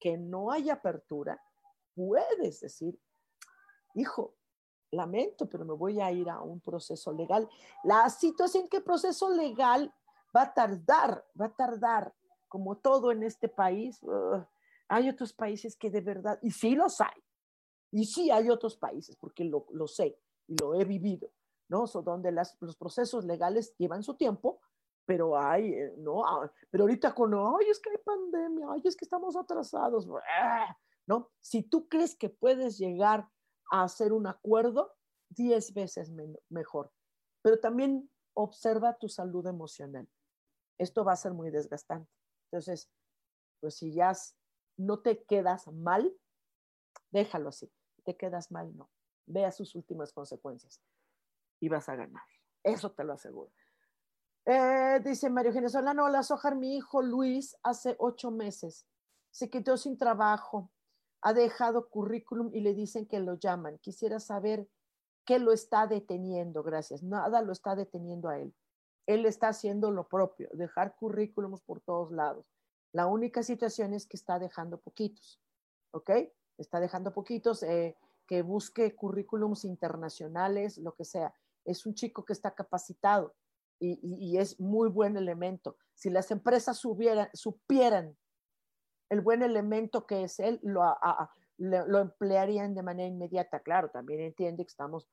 [0.00, 1.40] que no hay apertura,
[1.94, 2.98] puedes decir,
[3.94, 4.34] hijo,
[4.92, 7.48] lamento, pero me voy a ir a un proceso legal.
[7.82, 9.92] La situación que proceso legal
[10.36, 12.14] va a tardar, va a tardar,
[12.48, 14.00] como todo en este país.
[14.88, 17.22] hay otros países que de verdad, y sí los hay,
[17.90, 21.30] y sí hay otros países, porque lo, lo sé y lo he vivido,
[21.68, 21.86] ¿no?
[21.86, 24.60] So, donde los procesos legales llevan su tiempo,
[25.04, 26.24] pero hay, eh, ¿no?
[26.24, 30.06] Ah, pero ahorita con, ay, es que hay pandemia, ay, es que estamos atrasados,
[31.06, 31.30] ¿no?
[31.40, 33.28] Si tú crees que puedes llegar
[33.72, 34.94] a hacer un acuerdo
[35.30, 36.12] diez veces
[36.50, 36.92] mejor.
[37.42, 40.06] Pero también observa tu salud emocional.
[40.78, 42.10] Esto va a ser muy desgastante.
[42.50, 42.90] Entonces,
[43.60, 44.12] pues si ya
[44.76, 46.14] no te quedas mal,
[47.10, 47.72] déjalo así.
[48.04, 48.90] Te quedas mal, no.
[49.26, 50.80] Vea sus últimas consecuencias
[51.60, 52.24] y vas a ganar.
[52.62, 53.52] Eso te lo aseguro.
[54.44, 58.86] Eh, dice Mario Eugenia Solano, hola Sojar, mi hijo Luis hace ocho meses
[59.30, 60.70] se quedó sin trabajo
[61.22, 63.78] ha dejado currículum y le dicen que lo llaman.
[63.78, 64.68] Quisiera saber
[65.24, 67.02] qué lo está deteniendo, gracias.
[67.02, 68.54] Nada lo está deteniendo a él.
[69.06, 72.46] Él está haciendo lo propio, dejar currículums por todos lados.
[72.92, 75.40] La única situación es que está dejando poquitos,
[75.92, 76.10] ¿ok?
[76.58, 81.34] Está dejando poquitos, eh, que busque currículums internacionales, lo que sea.
[81.64, 83.34] Es un chico que está capacitado
[83.80, 85.76] y, es muy buen elemento.
[85.94, 88.16] Si las empresas supieran
[89.12, 90.82] el buen elemento que es él, lo,
[91.58, 93.60] lo emplearían de manera inmediata.
[93.60, 95.06] Claro, también entiende que estamos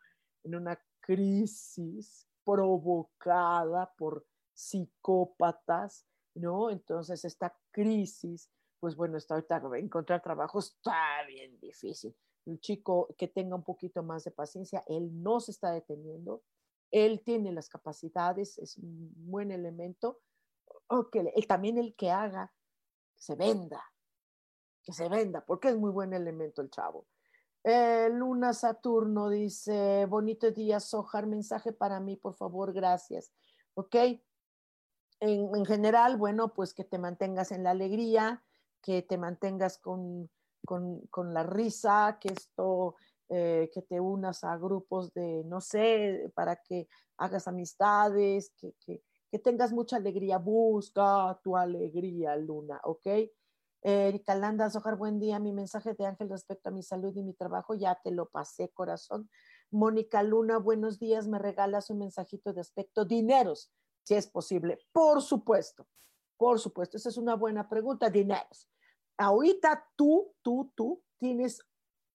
[0.45, 6.69] en una crisis provocada por psicópatas, ¿no?
[6.69, 12.15] Entonces, esta crisis, pues bueno, está ahorita encontrar trabajo está bien difícil.
[12.45, 16.41] Un chico que tenga un poquito más de paciencia, él no se está deteniendo,
[16.89, 20.21] él tiene las capacidades, es un buen elemento.
[20.87, 22.53] Okay, también el que haga,
[23.19, 23.83] se venda,
[24.81, 27.05] que se venda, porque es muy buen elemento el chavo.
[27.63, 33.31] Eh, Luna Saturno dice, bonito día, Sojar, mensaje para mí, por favor, gracias.
[33.73, 33.95] ¿Ok?
[35.19, 38.41] En, general, bueno, pues que te mantengas en la alegría,
[38.81, 40.29] que te mantengas con,
[41.13, 42.95] la risa, que esto,
[43.27, 49.03] eh, que te unas a grupos de, no sé, para que hagas amistades, que
[49.37, 53.07] tengas mucha alegría, busca tu alegría, Luna, ¿ok?
[53.81, 55.39] Erika Landa, Sojar, buen día.
[55.39, 58.69] Mi mensaje de Ángel respecto a mi salud y mi trabajo, ya te lo pasé,
[58.69, 59.29] corazón.
[59.71, 61.27] Mónica Luna, buenos días.
[61.27, 63.71] Me regalas un mensajito de aspecto dineros,
[64.03, 64.79] si es posible.
[64.91, 65.87] Por supuesto,
[66.37, 66.97] por supuesto.
[66.97, 68.09] Esa es una buena pregunta.
[68.09, 68.69] Dineros.
[69.17, 71.61] Ahorita tú, tú, tú tienes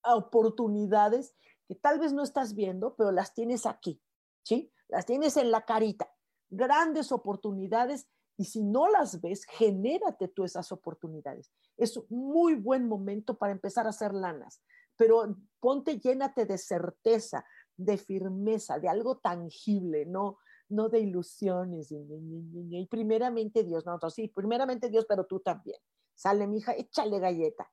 [0.02, 1.34] oportunidades
[1.66, 4.02] que tal vez no estás viendo, pero las tienes aquí,
[4.42, 4.70] ¿sí?
[4.88, 6.13] Las tienes en la carita.
[6.56, 11.52] Grandes oportunidades y si no las ves, genérate tú esas oportunidades.
[11.76, 14.62] Es un muy buen momento para empezar a hacer lanas,
[14.96, 17.44] pero ponte, llénate de certeza,
[17.76, 20.38] de firmeza, de algo tangible, no,
[20.68, 21.92] no de ilusiones.
[21.92, 25.78] Y primeramente Dios, no, sí, primeramente Dios, pero tú también.
[26.14, 27.70] Sale, mi hija, échale galleta.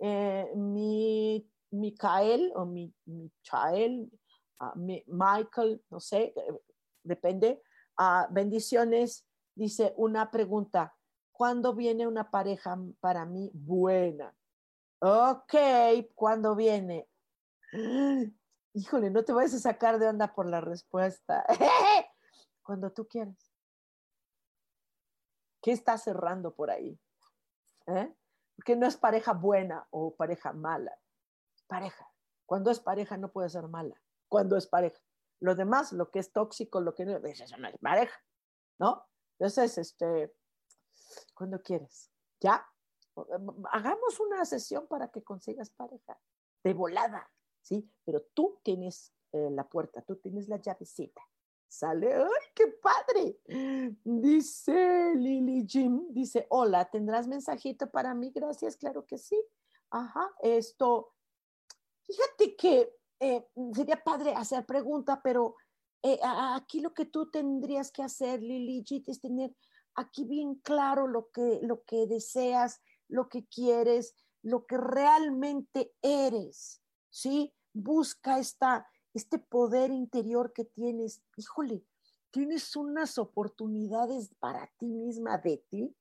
[0.00, 4.10] Eh, mi Micael o mi Michael,
[4.60, 6.60] ah, Michael, no sé, eh,
[7.02, 7.62] depende.
[7.98, 10.94] Uh, bendiciones Dice una pregunta,
[11.32, 14.36] ¿cuándo viene una pareja para mí buena?
[14.98, 15.54] Ok,
[16.14, 17.08] ¿cuándo viene?
[18.74, 21.46] Híjole, no te vayas a sacar de onda por la respuesta.
[22.62, 23.50] Cuando tú quieras.
[25.62, 27.00] ¿Qué está cerrando por ahí?
[27.86, 28.14] ¿Eh?
[28.56, 30.94] Porque no es pareja buena o pareja mala.
[31.66, 32.06] Pareja.
[32.44, 33.98] Cuando es pareja no puede ser mala.
[34.28, 35.00] Cuando es pareja.
[35.40, 38.18] Lo demás, lo que es tóxico, lo que no, eso no es pareja,
[38.78, 39.06] ¿no?
[39.38, 40.34] Entonces, este,
[41.34, 42.66] cuando quieres, ya,
[43.70, 46.18] hagamos una sesión para que consigas pareja,
[46.62, 47.90] de volada, ¿sí?
[48.04, 51.22] Pero tú tienes eh, la puerta, tú tienes la llavecita.
[51.68, 53.40] Sale, ¡ay, qué padre!
[54.04, 58.30] Dice Lily Jim, dice, hola, ¿tendrás mensajito para mí?
[58.34, 59.40] Gracias, claro que sí.
[59.90, 61.12] Ajá, esto,
[62.02, 65.56] fíjate que eh, sería padre hacer pregunta, pero
[66.02, 69.54] eh, aquí lo que tú tendrías que hacer, Lili, es tener
[69.94, 76.80] aquí bien claro lo que, lo que deseas, lo que quieres, lo que realmente eres,
[77.10, 77.52] ¿sí?
[77.72, 81.22] Busca esta, este poder interior que tienes.
[81.36, 81.84] Híjole,
[82.30, 85.96] tienes unas oportunidades para ti misma, de ti,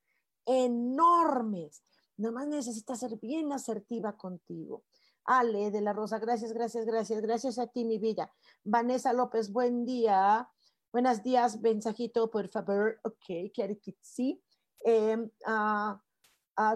[0.45, 1.83] enormes.
[2.17, 4.83] Nada más necesitas ser bien asertiva contigo.
[5.25, 8.31] Ale de la Rosa, gracias, gracias, gracias, gracias a ti, mi vida.
[8.63, 10.47] Vanessa López, buen día.
[10.93, 12.99] Buenos días, mensajito, por favor.
[13.03, 14.39] Ok, quiero que sí.
[14.81, 15.99] Em, a,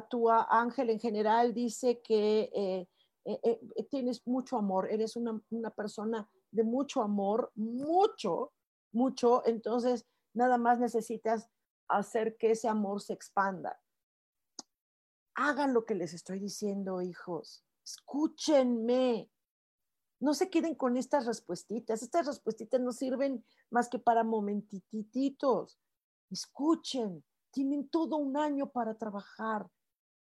[0.09, 2.89] tu ángel en general dice que eh,
[3.25, 8.53] eh, eh, tienes mucho amor, eres una, una persona de mucho amor, mucho,
[8.91, 9.45] mucho.
[9.45, 11.47] Entonces, nada más necesitas
[11.88, 13.79] hacer que ese amor se expanda.
[15.35, 19.29] Hagan lo que les estoy diciendo, hijos escúchenme.
[20.19, 22.01] No se queden con estas respuestitas.
[22.03, 25.79] Estas respuestitas no sirven más que para momentititos.
[26.29, 29.69] Escuchen, tienen todo un año para trabajar.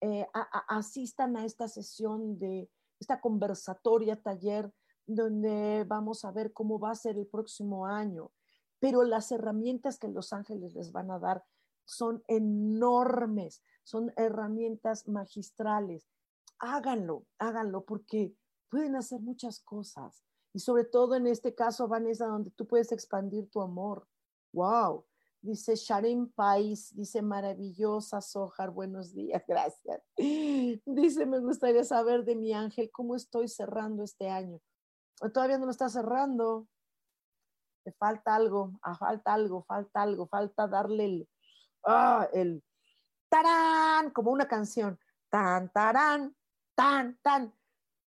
[0.02, 0.28] Eh,
[0.68, 4.74] asistan a esta sesión de esta conversatoria taller
[5.06, 8.32] donde vamos a ver cómo va a ser el próximo año.
[8.80, 11.46] Pero las herramientas que los ángeles les van a dar
[11.86, 16.10] son enormes, son herramientas magistrales
[16.64, 18.34] háganlo, háganlo, porque
[18.70, 20.24] pueden hacer muchas cosas.
[20.54, 24.08] Y sobre todo en este caso, Vanessa, donde tú puedes expandir tu amor.
[24.54, 25.06] ¡Wow!
[25.42, 30.02] Dice Sharim Pais, dice maravillosa Sojar, buenos días, gracias.
[30.16, 34.62] Dice, me gustaría saber de mi ángel cómo estoy cerrando este año.
[35.34, 36.68] Todavía no lo está cerrando.
[37.86, 41.30] Le falta algo, ah, falta algo, falta algo, falta darle el,
[41.86, 42.64] ah, el
[43.28, 44.98] tarán, como una canción.
[45.30, 46.34] Tan, tarán,
[46.84, 47.56] tan, tan,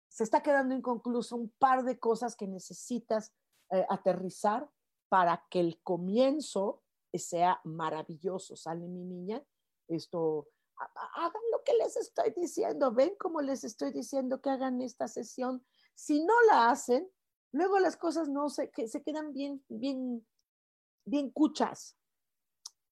[0.10, 3.34] se está quedando inconcluso un par de cosas que necesitas
[3.72, 4.70] eh, aterrizar
[5.08, 8.58] para que el comienzo sea maravilloso.
[8.58, 9.42] Sale mi niña,
[9.88, 10.50] esto
[11.16, 15.66] hagan lo que les estoy diciendo, ven como les estoy diciendo que hagan esta sesión.
[15.94, 17.10] Si no la hacen,
[17.54, 20.28] luego las cosas no se, que se quedan bien, bien,
[21.06, 21.98] bien cuchas.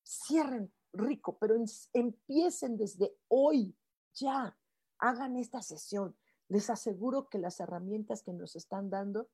[0.02, 1.56] Cierren rico, pero
[1.92, 3.76] empiecen desde hoy,
[4.14, 4.58] ya,
[5.04, 6.16] hagan esta sesión.
[6.48, 9.28] Les aseguro que las herramientas que nos están dando,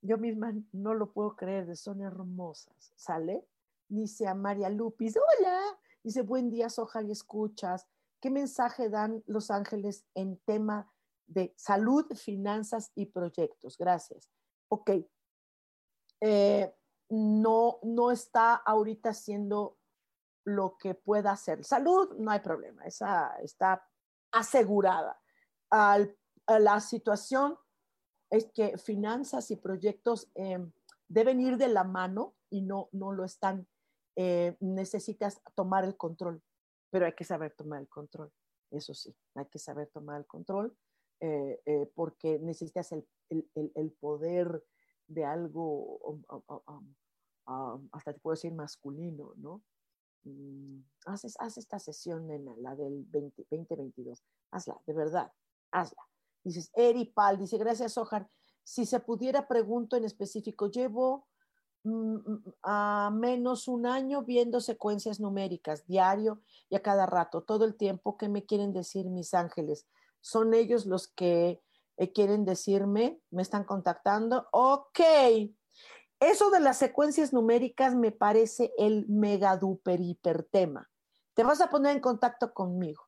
[0.00, 3.46] yo misma no lo puedo creer, son hermosas, ¿sale?
[3.88, 5.60] Dice a María Lupis, hola,
[6.02, 7.86] dice, buen día, Soja, y escuchas.
[8.20, 10.90] ¿Qué mensaje dan los ángeles en tema
[11.26, 13.76] de salud, finanzas y proyectos?
[13.76, 14.30] Gracias.
[14.68, 14.90] Ok.
[16.20, 16.74] Eh,
[17.10, 19.76] no, no está ahorita haciendo
[20.44, 21.64] lo que pueda hacer.
[21.64, 23.86] Salud, no hay problema, esa está
[24.32, 25.20] asegurada.
[25.70, 27.56] la situación
[28.30, 30.72] es que finanzas y proyectos em,
[31.08, 33.66] deben ir de la mano y no, no lo están.
[34.16, 36.42] Eh, necesitas tomar el control,
[36.90, 38.32] pero hay que saber tomar el control.
[38.70, 40.76] Eso sí, hay que saber tomar el control
[41.20, 44.64] eh, eh, porque necesitas el, el, poder
[45.06, 46.94] de algo, um, um,
[47.46, 49.62] um, hasta te puedo decir masculino, ¿no?
[50.24, 51.24] Mm, haz,
[51.58, 54.22] esta sesión, nena, la del 2022.
[54.50, 55.32] Hazla, de verdad,
[55.70, 56.02] hazla.
[56.42, 58.28] Dices, Eri Pal, dice, gracias, Ojar.
[58.62, 61.26] Si se pudiera, pregunto en específico, llevo
[61.84, 67.64] mm, mm, a menos un año viendo secuencias numéricas, diario y a cada rato, todo
[67.64, 68.16] el tiempo.
[68.16, 69.86] ¿Qué me quieren decir mis ángeles?
[70.20, 71.62] ¿Son ellos los que
[71.98, 73.20] eh, quieren decirme?
[73.30, 74.48] ¿Me están contactando?
[74.52, 75.00] Ok.
[76.24, 80.90] Eso de las secuencias numéricas me parece el mega duper hiper tema.
[81.34, 83.02] Te vas a poner en contacto conmigo,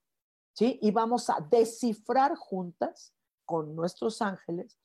[0.52, 0.78] ¿sí?
[0.82, 3.14] Y vamos a descifrar juntas
[3.46, 4.78] con nuestros ángeles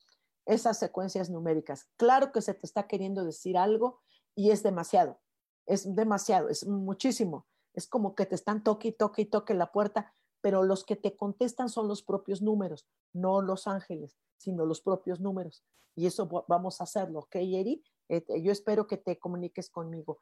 [0.46, 1.90] esas secuencias numéricas.
[1.98, 4.00] Claro que se te está queriendo decir algo
[4.34, 5.20] y es demasiado,
[5.66, 7.46] es demasiado, es muchísimo.
[7.74, 10.96] Es como que te están toque y toque y toque la puerta, pero los que
[10.96, 15.62] te contestan son los propios números, no los ángeles, sino los propios números.
[15.94, 17.84] Y eso vamos a hacerlo, ¿ok, Eri?
[18.12, 20.20] Este, yo espero que te comuniques conmigo.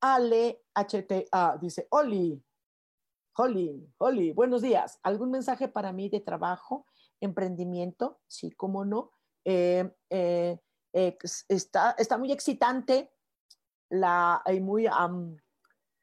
[0.00, 2.40] Ale HTA dice, Oli,
[3.34, 5.00] Oli, Oli, buenos días.
[5.02, 6.86] ¿Algún mensaje para mí de trabajo,
[7.20, 8.20] emprendimiento?
[8.28, 9.10] Sí, cómo no.
[9.44, 10.60] Eh, eh,
[10.92, 11.18] eh,
[11.48, 13.12] está, está muy excitante
[13.90, 14.86] y muy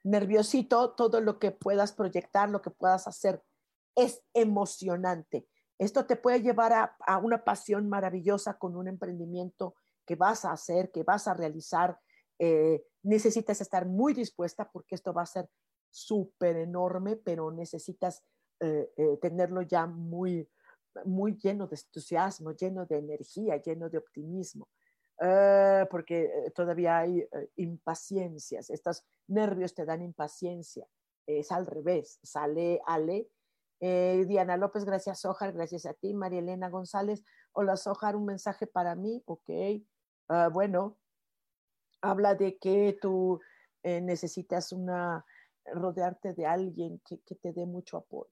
[0.03, 3.41] nerviosito todo lo que puedas proyectar, lo que puedas hacer.
[3.95, 5.47] Es emocionante.
[5.79, 9.75] Esto te puede llevar a una pasión maravillosa con un emprendimiento
[10.05, 11.97] que vas a hacer, que vas a realizar,
[12.39, 15.49] eh, necesitas estar muy dispuesta porque esto va a ser
[15.89, 18.23] súper enorme, pero necesitas
[18.59, 20.49] eh, eh, tenerlo ya muy,
[21.05, 24.67] muy lleno de entusiasmo, lleno de energía, lleno de optimismo,
[25.89, 27.25] porque todavía hay
[27.55, 30.85] impaciencias, estos nervios te dan impaciencia,
[31.25, 33.29] es al revés, sale Ale.
[33.79, 36.13] Diana López, gracias Sojar, gracias a ti.
[36.13, 37.23] María Elena González,
[37.53, 39.49] hola Sojar, un mensaje para mí, ok.
[40.29, 40.97] Ah, bueno,
[42.01, 43.39] habla de que tú
[43.83, 45.25] eh, necesitas una,
[45.65, 48.31] rodearte de alguien que, te dé mucho apoyo.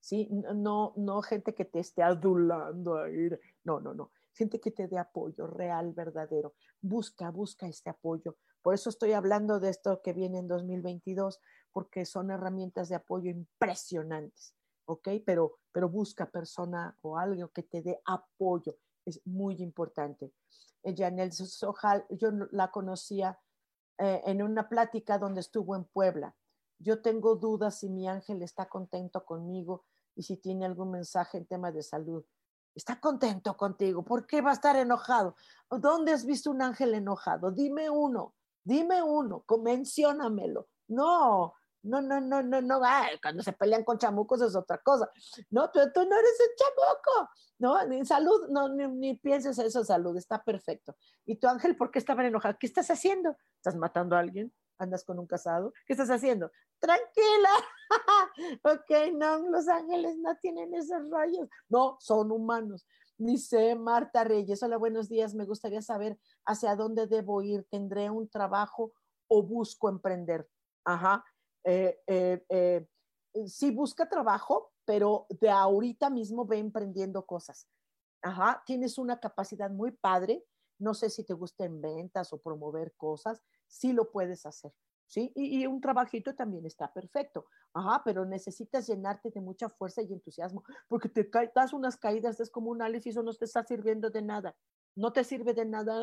[0.00, 0.28] ¿Sí?
[0.30, 4.86] No, no gente que te esté adulando a ir, no, no, no, gente que te
[4.86, 6.54] dé apoyo real, verdadero.
[6.80, 8.36] Busca, busca este apoyo.
[8.62, 11.40] Por eso estoy hablando de esto que viene en 2022,
[11.72, 14.54] porque son herramientas de apoyo impresionantes,
[14.86, 15.08] ¿ok?
[15.24, 18.76] Pero, pero busca persona o algo que te dé apoyo,
[19.06, 20.32] es muy importante.
[20.84, 23.38] Janel Sojal, yo la conocía
[23.98, 26.36] eh, en una plática donde estuvo en Puebla.
[26.78, 29.84] Yo tengo dudas si mi ángel está contento conmigo
[30.14, 32.24] y si tiene algún mensaje en tema de salud.
[32.74, 34.04] Está contento contigo.
[34.04, 35.34] ¿Por qué va a estar enojado?
[35.70, 37.50] ¿Dónde has visto un ángel enojado?
[37.50, 40.68] Dime uno, dime uno, menciónamelo.
[40.88, 41.54] No,
[41.86, 42.80] no, no, no, no, no,
[43.22, 45.10] cuando se pelean con chamucos es otra cosa.
[45.50, 47.86] No, pero tú no eres un chamuco, ¿no?
[47.86, 50.96] Ni salud, no, ni, pienses eso, salud, está perfecto.
[51.24, 52.56] ¿Y tu ángel por qué estaba enojado?
[52.58, 53.36] ¿Qué estás haciendo?
[53.56, 54.52] ¿Estás matando a alguien?
[54.78, 55.72] ¿Andas con un casado?
[55.86, 56.50] ¿Qué estás haciendo?
[56.78, 57.50] Tranquila.
[58.64, 61.48] ok, no, los ángeles no tienen esos rollos.
[61.68, 62.86] No, son humanos.
[63.16, 65.34] Dice Marta Reyes, hola, buenos días.
[65.34, 67.64] Me gustaría saber hacia dónde debo ir.
[67.70, 68.92] ¿Tendré un trabajo
[69.28, 70.46] o busco emprender?
[70.84, 71.24] Ajá
[71.66, 72.86] eh, eh, eh,
[73.48, 77.68] sí busca trabajo, pero de ahorita mismo ve emprendiendo cosas.
[78.22, 80.44] Ajá, tienes una capacidad muy padre.
[80.78, 84.72] No sé si te gusta en ventas o promover cosas, sí lo puedes hacer.
[85.06, 85.32] ¿sí?
[85.34, 87.46] Y, un trabajito también está perfecto.
[87.74, 92.50] Ajá, pero necesitas llenarte de mucha fuerza y entusiasmo, porque te das unas caídas es
[92.50, 94.56] como un y eso no te está sirviendo de nada.
[94.94, 95.94] No te sirve de nada,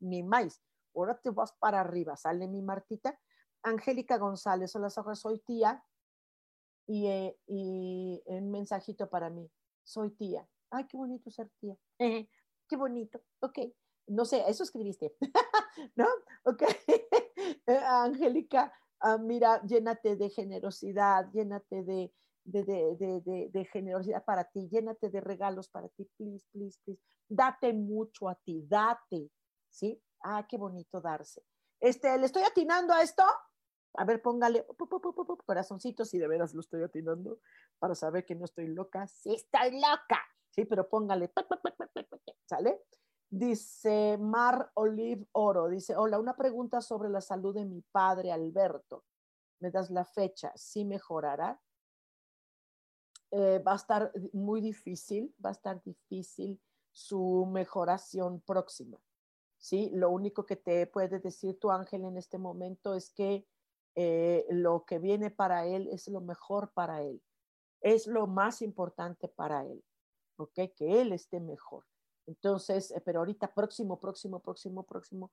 [0.00, 0.60] ni más.
[0.94, 3.18] Ahora te vas para arriba, sale mi Martita,
[3.66, 5.84] Angélica González, hola Soja, soy tía
[6.86, 9.50] y, eh, y un mensajito para mí,
[9.82, 10.48] soy tía.
[10.70, 11.76] Ay, qué bonito ser tía.
[11.98, 13.58] qué bonito, ok.
[14.06, 15.16] No sé, eso escribiste,
[15.96, 16.06] ¿no?
[16.44, 16.62] Ok.
[17.66, 22.14] Angélica, ah, mira, llénate de generosidad, llénate de,
[22.44, 27.02] de, de, de, generosidad para ti, llénate de regalos para ti, please, please, please.
[27.28, 29.28] Date mucho a ti, date,
[29.68, 30.00] ¿sí?
[30.22, 31.42] Ah, qué bonito darse.
[31.80, 33.24] Este, ¿le estoy atinando a esto?
[33.96, 34.66] A ver, póngale
[35.44, 37.40] corazoncito si de veras lo estoy atinando
[37.78, 39.06] para saber que no estoy loca.
[39.06, 40.20] Sí, estoy loca.
[40.50, 41.32] Sí, pero póngale.
[42.44, 42.82] ¿Sale?
[43.28, 45.68] Dice Mar Olive Oro.
[45.68, 49.04] Dice, hola, una pregunta sobre la salud de mi padre Alberto.
[49.60, 50.52] ¿Me das la fecha?
[50.54, 51.60] ¿Sí mejorará?
[53.30, 56.60] Eh, va a estar muy difícil, va a estar difícil
[56.92, 58.98] su mejoración próxima.
[59.58, 59.90] ¿sí?
[59.92, 63.46] Lo único que te puede decir tu ángel en este momento es que
[63.96, 67.20] eh, lo que viene para él es lo mejor para él,
[67.80, 69.82] es lo más importante para él,
[70.36, 70.54] ¿ok?
[70.76, 71.84] Que él esté mejor.
[72.26, 75.32] Entonces, eh, pero ahorita próximo, próximo, próximo, próximo,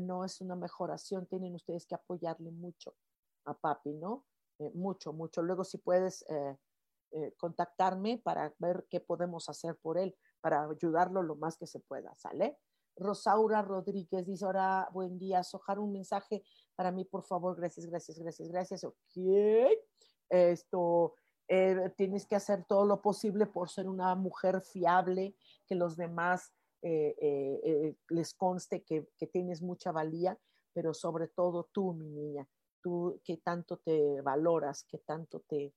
[0.00, 2.96] no es una mejoración, tienen ustedes que apoyarle mucho
[3.44, 4.26] a papi, ¿no?
[4.74, 5.40] mucho, mucho.
[5.40, 6.22] Luego si puedes
[7.12, 11.80] eh, contactarme para ver qué podemos hacer por él, para ayudarlo lo más que se
[11.80, 12.56] pueda, ¿sale?
[12.96, 16.42] Rosaura Rodríguez dice, ahora buen día, sojar un mensaje
[16.74, 18.96] para mí, por favor, gracias, gracias, gracias, gracias, ok.
[20.28, 21.14] Esto,
[21.48, 25.34] eh, tienes que hacer todo lo posible por ser una mujer fiable,
[25.66, 30.38] que los demás eh, les conste que, que, tienes mucha valía,
[30.72, 32.48] pero sobre todo tú, mi niña,
[32.80, 35.74] tú que tanto te valoras, que tanto te,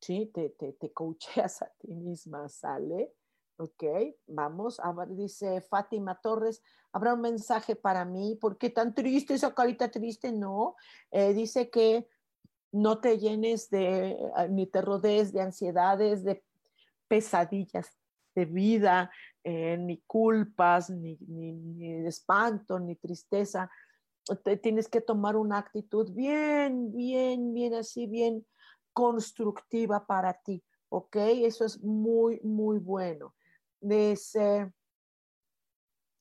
[0.00, 0.30] ¿sí?
[0.34, 3.14] Te, te, te coacheas a ti misma, ¿sale?
[3.56, 3.84] Ok,
[4.26, 4.80] vamos.
[4.80, 8.36] A dice Fátima Torres, ¿habrá un mensaje para mí?
[8.40, 10.32] ¿Por qué tan triste esa carita triste?
[10.32, 10.76] No.
[11.10, 12.08] Eh, dice que
[12.72, 16.42] no te llenes de, ah, ni te rodees de ansiedades, de
[17.06, 17.90] pesadillas
[18.34, 19.10] de vida,
[19.44, 23.70] eh, ni culpas, ni, ni, espanto, ni tristeza.
[24.44, 28.46] Te, tienes que tomar una actitud bien, bien, bien así, bien
[28.92, 31.16] constructiva para ti, ¿ok?
[31.16, 33.34] Eso es muy, muy bueno.
[33.82, 34.72] Dice,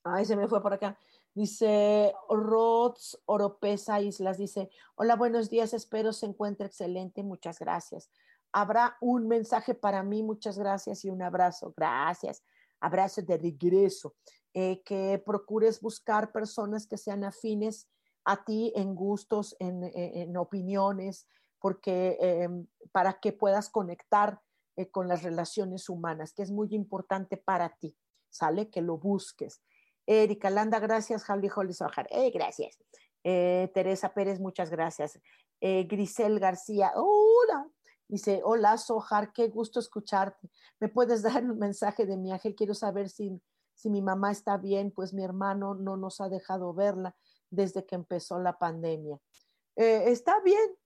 [0.04, 0.98] ay, se me fue por acá.
[1.34, 8.10] Dice Rods Oropesa Islas, dice, hola, buenos días, espero se encuentre excelente, muchas gracias.
[8.52, 12.44] Habrá un mensaje para mí, muchas gracias y un abrazo, gracias.
[12.80, 14.16] Abrazo de regreso.
[14.54, 17.88] Eh, que procures buscar personas que sean afines
[18.26, 21.28] a ti en gustos, en, en opiniones,
[21.60, 24.42] porque em, para que puedas conectar
[24.78, 27.94] eh, con las relaciones humanas, que es muy importante para ti,
[28.30, 28.70] ¿sale?
[28.70, 29.62] Que lo busques.
[30.06, 31.26] Erika Landa, gracias.
[31.26, 32.78] Javi Holly Sojar, eh, gracias.
[33.24, 35.20] Eh, Teresa Pérez, muchas gracias.
[35.60, 37.70] Grisel García, hola.
[38.08, 40.50] Dice, hola Sojar, qué gusto escucharte.
[40.80, 42.56] ¿Me puedes dar un mensaje de mi ángel?
[42.56, 43.42] Quiero saber si,
[43.76, 47.14] si mi mamá está bien, pues mi hermano no nos ha dejado verla
[47.50, 49.20] desde que empezó la pandemia.
[49.76, 50.78] Está bien,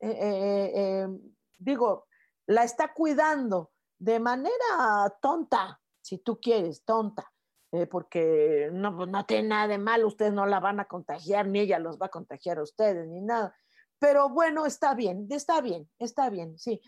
[1.58, 2.06] digo,
[2.48, 3.72] la está cuidando
[4.06, 7.34] de manera tonta, si tú quieres, tonta,
[7.90, 11.62] porque no, pues, no tiene nada de mal, ustedes no la van a contagiar, ni
[11.62, 13.56] ella los va a contagiar a ustedes, ni nada.
[13.98, 16.80] Pero bueno, está bien, está bien, está bien, sí.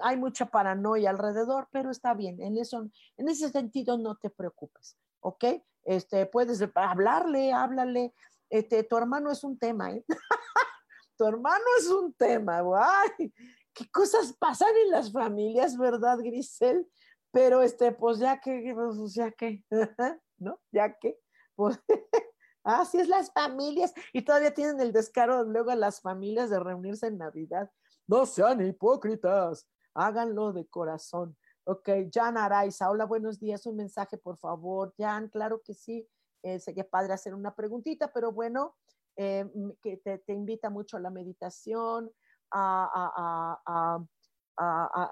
[0.00, 2.42] hay mucha paranoia alrededor, pero está bien.
[2.42, 5.44] En, eso, en ese sentido, no te preocupes, ¿ok?
[5.84, 8.12] Este, puedes hablarle, háblale.
[8.50, 10.04] Este, tu hermano es un tema, ¿eh?
[11.16, 13.32] tu hermano es un tema, guay,
[13.74, 16.88] qué cosas pasan en las familias, ¿verdad, Grisel?
[17.30, 19.64] Pero este, pues ya que, pues ya que,
[20.38, 20.60] ¿no?
[20.72, 21.18] Ya que,
[21.56, 21.78] pues,
[22.64, 27.08] así es las familias, y todavía tienen el descaro luego a las familias de reunirse
[27.08, 27.70] en Navidad.
[28.06, 31.36] No sean hipócritas, háganlo de corazón.
[31.64, 34.94] Ok, Jan Araiza, hola, buenos días, un mensaje, por favor.
[34.98, 36.06] Jan, claro que sí,
[36.42, 38.76] eh, sería padre hacer una preguntita, pero bueno,
[39.16, 39.48] eh,
[39.82, 42.12] que te, invita mucho a la meditación,
[42.50, 44.06] a,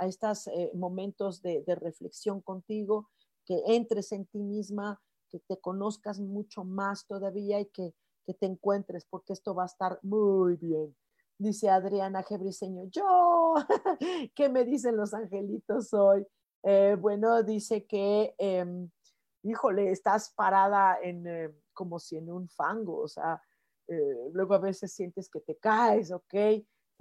[0.02, 3.10] estos eh, momentos de, reflexión contigo,
[3.44, 7.94] que entres en ti misma, que te conozcas mucho más todavía y que,
[8.38, 10.96] te encuentres, porque esto va a estar muy bien.
[11.38, 13.54] Dice Adriana Gebriseño, yo,
[14.36, 16.24] ¿qué me dicen los angelitos hoy?
[16.62, 18.88] Eh, bueno, dice que, em,
[19.42, 21.26] híjole, estás parada en
[21.72, 23.42] como si en un fango, o sea,
[23.88, 26.34] eh, luego a veces sientes que te caes, ¿ok?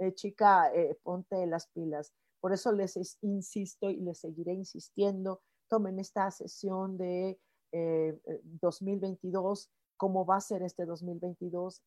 [0.02, 2.12] Eh, chica, eh, ponte las pilas.
[2.40, 7.40] Por eso les insisto y les seguiré insistiendo, tomen esta sesión de
[7.72, 11.84] 2022, cómo va a ser este 2022.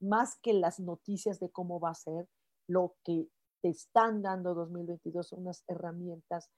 [0.00, 2.26] más que las noticias de cómo va a ser,
[2.66, 3.28] lo que
[3.60, 6.48] te están dando 2022 son unas herramientas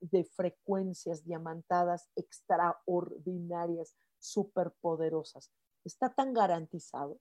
[0.00, 5.50] de frecuencias diamantadas extraordinarias, superpoderosas.
[5.84, 7.18] Está tan garantizado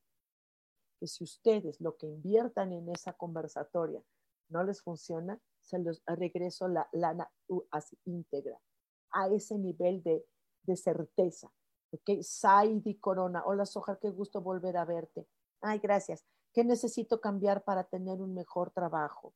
[1.02, 4.04] que si ustedes lo que inviertan en esa conversatoria
[4.50, 7.28] no les funciona, se los regreso la lana
[7.72, 8.62] así íntegra,
[9.10, 10.24] a ese nivel de,
[10.62, 11.52] de certeza.
[11.92, 12.22] ¿Ok?
[12.22, 15.28] Saidi Corona, hola Soja, qué gusto volver a verte.
[15.62, 16.24] Ay, gracias.
[16.54, 19.34] ¿Qué necesito cambiar para tener un mejor trabajo?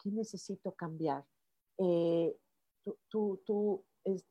[0.00, 1.26] ¿Qué necesito cambiar?
[1.78, 2.38] Eh,
[3.08, 3.84] tú, tú,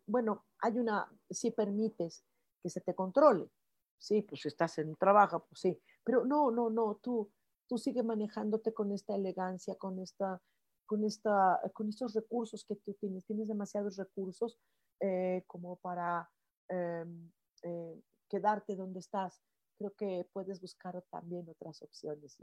[0.05, 2.23] bueno, hay una, si permites
[2.63, 3.51] que se te controle,
[3.97, 7.29] sí, pues si estás en trabajo, pues sí, pero no, no, no, tú,
[7.67, 10.41] tú sigue manejándote con esta elegancia, con esta,
[10.85, 14.57] con esta, con estos recursos que tú tienes, tienes demasiados recursos
[15.01, 16.31] eh, como para
[16.69, 17.29] em,
[17.63, 19.43] eh, quedarte donde estás
[19.77, 22.37] creo que puedes buscar también otras opciones.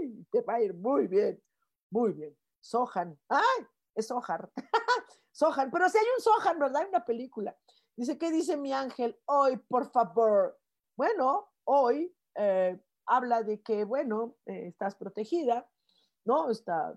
[0.00, 1.38] Ay, te va a ir muy bien,
[1.90, 2.34] muy bien.
[2.62, 3.66] Sohan, ¡ay!
[3.94, 4.50] Es Sohan.
[5.32, 6.80] Sohan, pero si hay un Sohan, ¿verdad?
[6.80, 7.54] Hay una película.
[7.94, 9.20] Dice, ¿qué dice mi ángel?
[9.26, 10.58] Hoy, por favor.
[10.96, 15.68] Bueno, hoy eh, habla de que, bueno, eh, estás protegida,
[16.24, 16.50] ¿no?
[16.50, 16.94] Está,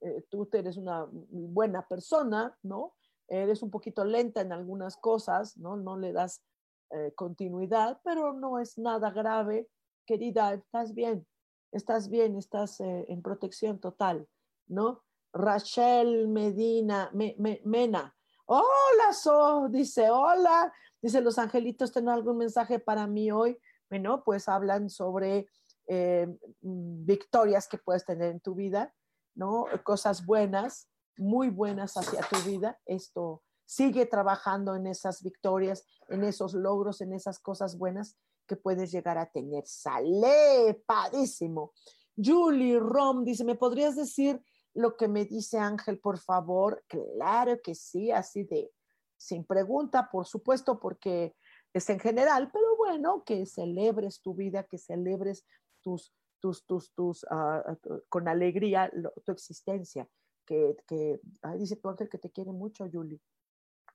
[0.00, 2.94] eh, tú eres una buena persona, ¿no?
[3.28, 5.76] Eres un poquito lenta en algunas cosas, ¿no?
[5.76, 6.44] No le das
[6.90, 9.68] eh, continuidad, pero no es nada grave.
[10.04, 11.26] Querida, estás bien,
[11.70, 14.28] estás bien, estás en protección total,
[14.66, 15.02] ¿no?
[15.32, 18.14] Rachel Medina, Mena.
[18.46, 20.72] Hola, So, dice, hola.
[21.00, 23.58] Dice, los angelitos, ¿tienen algún mensaje para mí hoy?
[23.92, 25.48] Bueno, pues hablan sobre
[25.86, 26.26] eh,
[26.62, 28.94] mm, victorias que puedes tener en tu vida,
[29.34, 29.66] ¿no?
[29.84, 30.88] Cosas buenas,
[31.18, 32.80] muy buenas hacia tu vida.
[32.86, 38.90] Esto Sigue trabajando en esas victorias, en esos logros, en esas cosas buenas que puedes
[38.92, 39.66] llegar a tener.
[39.66, 41.72] Sale, padísimo.
[42.16, 44.42] Julie Rom dice, ¿me podrías decir
[44.74, 46.84] lo que me dice Ángel, por favor?
[46.86, 48.70] Claro que sí, así de,
[49.16, 51.34] sin pregunta, por supuesto, porque
[51.74, 55.46] es en general, pero bueno, que celebres tu vida, que celebres
[55.82, 57.76] tus, tus, tus, tus, uh,
[58.08, 58.90] con alegría
[59.24, 60.08] tu existencia.
[60.44, 61.20] Que, que
[61.56, 63.20] dice tu ángel que te quiere mucho, Julie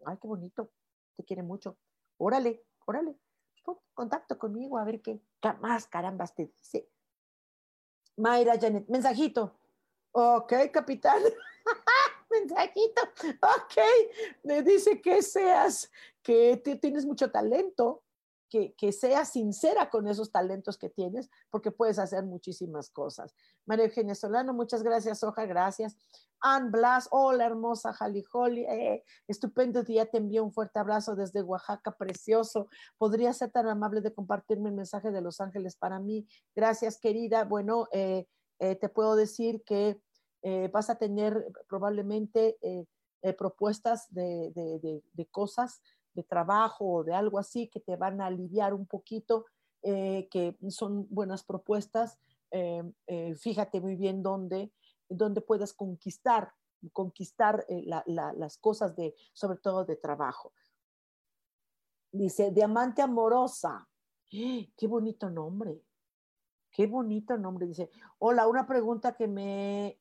[0.05, 0.71] ay, qué bonito,
[1.15, 1.77] te quiere mucho.
[2.17, 3.17] Órale, órale,
[3.63, 5.21] pon contacto conmigo a ver qué
[5.59, 6.89] más carambas te dice.
[8.17, 9.59] Mayra Janet, mensajito.
[10.11, 11.21] Ok, capitán.
[12.29, 13.01] mensajito.
[13.41, 13.77] Ok,
[14.43, 15.91] me dice que seas,
[16.27, 18.03] que tienes mucho talento,
[18.49, 23.33] que, que seas sincera con esos talentos que tienes, porque puedes hacer muchísimas cosas.
[23.65, 25.95] María Eugenia Solano, muchas gracias, Soja, gracias.
[26.41, 28.25] Ann Blas, hola hermosa Jali
[28.69, 32.67] eh, estupendo día, te envío un fuerte abrazo desde Oaxaca, precioso.
[32.97, 36.27] ¿Podría ser tan amable de compartirme el mensaje de Los Ángeles para mí?
[36.53, 37.45] Gracias, querida.
[37.45, 38.27] Bueno, eh,
[38.59, 40.01] eh, te puedo decir que
[40.71, 42.57] vas a tener probablemente
[43.37, 44.51] propuestas de,
[45.13, 45.81] de, cosas,
[46.17, 49.45] de trabajo o de algo así que te van a aliviar un poquito,
[49.81, 52.17] que son buenas propuestas.
[53.37, 54.71] fíjate muy bien dónde
[55.09, 56.51] donde puedas conquistar,
[56.93, 60.53] conquistar eh, las cosas de, sobre todo de trabajo.
[62.11, 63.87] Dice, Diamante Amorosa.
[64.29, 65.81] Qué bonito nombre.
[66.71, 67.67] Qué bonito nombre.
[67.67, 67.89] Dice,
[68.19, 69.99] hola, una pregunta que me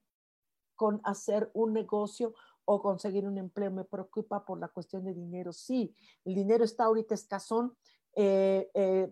[0.74, 2.34] con hacer un negocio
[2.66, 5.52] o conseguir un empleo me preocupa por la cuestión de dinero.
[5.52, 5.94] Sí,
[6.24, 7.76] el dinero está ahorita escasón.
[8.14, 9.10] Eh, eh,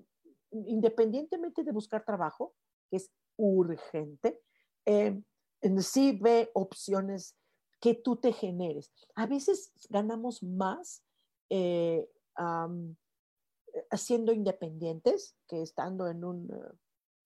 [0.50, 2.54] independientemente de buscar trabajo,
[2.90, 4.40] que es urgente,
[5.80, 7.36] sí ve opciones
[7.80, 8.92] que tú te generes.
[9.14, 11.02] A veces ganamos más
[11.50, 12.06] eh,
[13.96, 16.76] siendo independientes que estando en un, eh,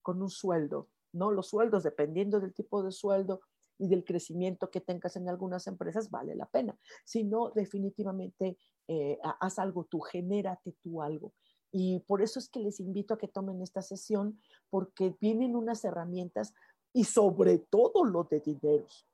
[0.01, 1.31] con un sueldo, ¿no?
[1.31, 3.41] Los sueldos, dependiendo del tipo de sueldo
[3.79, 6.77] y del crecimiento que tengas en algunas empresas, vale la pena.
[7.05, 8.57] Si no, definitivamente
[8.87, 11.33] eh, haz algo tú, genérate tú algo.
[11.71, 15.83] Y por eso es que les invito a que tomen esta sesión, porque vienen unas
[15.85, 16.53] herramientas
[16.93, 19.07] y sobre todo lo de dineros.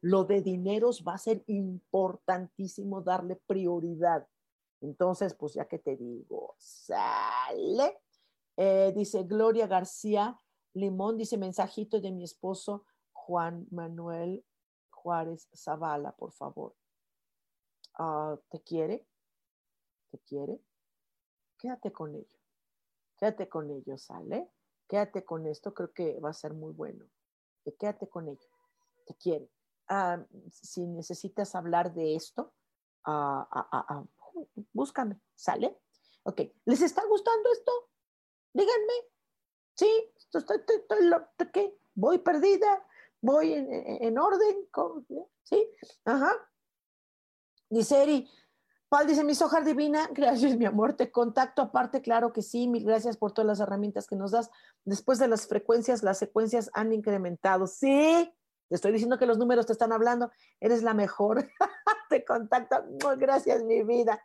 [0.00, 4.26] Lo de dineros va a ser importantísimo darle prioridad.
[4.80, 7.98] Entonces, pues ya que te digo, sale.
[8.56, 10.38] Eh, dice Gloria García
[10.74, 12.84] Limón, dice mensajito de mi esposo
[13.26, 14.44] Juan Manuel
[14.90, 16.74] Juárez Zavala, por favor.
[17.98, 19.06] Ah, ¿Te quiere?
[20.10, 20.60] ¿Te quiere?
[21.58, 22.38] Quédate con ello.
[23.16, 24.50] Quédate con ello, ¿sale?
[24.88, 27.06] quédate con esto, creo que va a ser muy bueno.
[27.78, 28.48] Quédate con ello,
[29.06, 29.50] te quiere.
[29.88, 32.52] Ah, si necesitas hablar de esto,
[33.06, 34.04] ah,
[34.72, 35.80] búscame, ¿sale?
[36.24, 37.72] Ok, ¿les está gustando esto?
[38.52, 38.92] Díganme,
[39.76, 41.76] Sí, estoy, estoy, ¿qué?
[41.94, 42.86] Voy perdida,
[43.24, 44.68] voy en, orden,
[45.42, 45.68] ¿sí?
[46.04, 46.32] Ajá.
[47.70, 48.28] Dice Eri,
[48.88, 52.84] Pal dice, mi soja divina, gracias mi amor, te contacto aparte, claro que sí, mil
[52.84, 54.50] gracias por todas las herramientas que nos das.
[54.84, 57.66] Después de las frecuencias, las secuencias han incrementado.
[57.66, 58.32] Sí,
[58.68, 61.48] te estoy diciendo que los números te están hablando, eres la mejor.
[62.10, 62.84] te contacto,
[63.16, 64.22] gracias mi vida.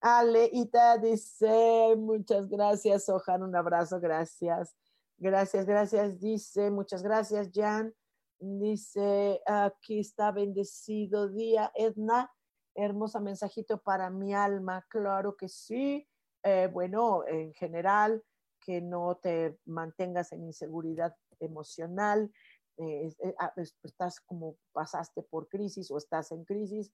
[0.00, 4.76] Aleita dice, muchas gracias, Sohan, un abrazo, gracias.
[5.18, 7.92] Gracias, gracias, dice, muchas gracias, Jan.
[8.38, 12.30] Dice, aquí está bendecido día, Edna.
[12.74, 16.06] Hermosa mensajito para mi alma, claro que sí.
[16.42, 18.22] Eh, bueno, en general,
[18.60, 22.30] que no te mantengas en inseguridad emocional,
[22.76, 23.34] eh, eh,
[23.82, 26.92] estás como pasaste por crisis o estás en crisis,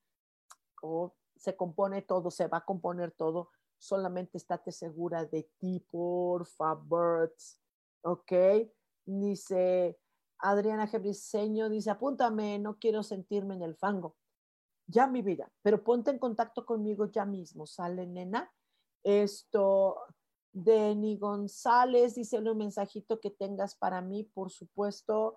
[0.81, 6.47] o se compone todo, se va a componer todo, solamente estate segura de ti, por
[6.47, 7.35] favor,
[8.03, 8.33] ¿ok?
[9.05, 9.99] Dice
[10.43, 14.17] Adriana Gebriseño, dice, apúntame, no quiero sentirme en el fango.
[14.87, 18.53] Ya mi vida, pero ponte en contacto conmigo ya mismo, ¿sale, nena?
[19.05, 19.97] Esto,
[20.53, 25.37] Denny González, dice un mensajito que tengas para mí, por supuesto,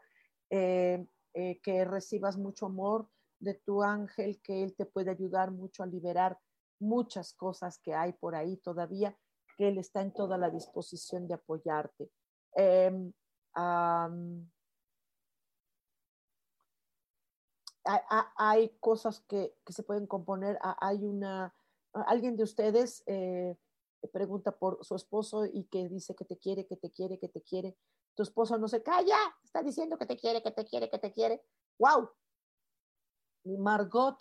[0.49, 3.07] eh, eh, que recibas mucho amor
[3.39, 6.39] de tu ángel, que él te puede ayudar mucho a liberar
[6.79, 9.17] muchas cosas que hay por ahí todavía,
[9.57, 12.11] que él está en toda la disposición de apoyarte.
[12.53, 13.13] Em,
[17.85, 20.57] hay, cosas que, se pueden componer.
[20.81, 21.53] Hay una,
[21.93, 23.55] alguien de ustedes eh,
[24.11, 27.41] pregunta por su esposo y que dice que te quiere, que te quiere, que te
[27.41, 27.77] quiere.
[28.15, 31.11] Tu esposo no se calla, está diciendo que te quiere, que te quiere, que te
[31.11, 31.43] quiere.
[31.79, 32.09] ¡Wow!
[33.59, 34.17] Margot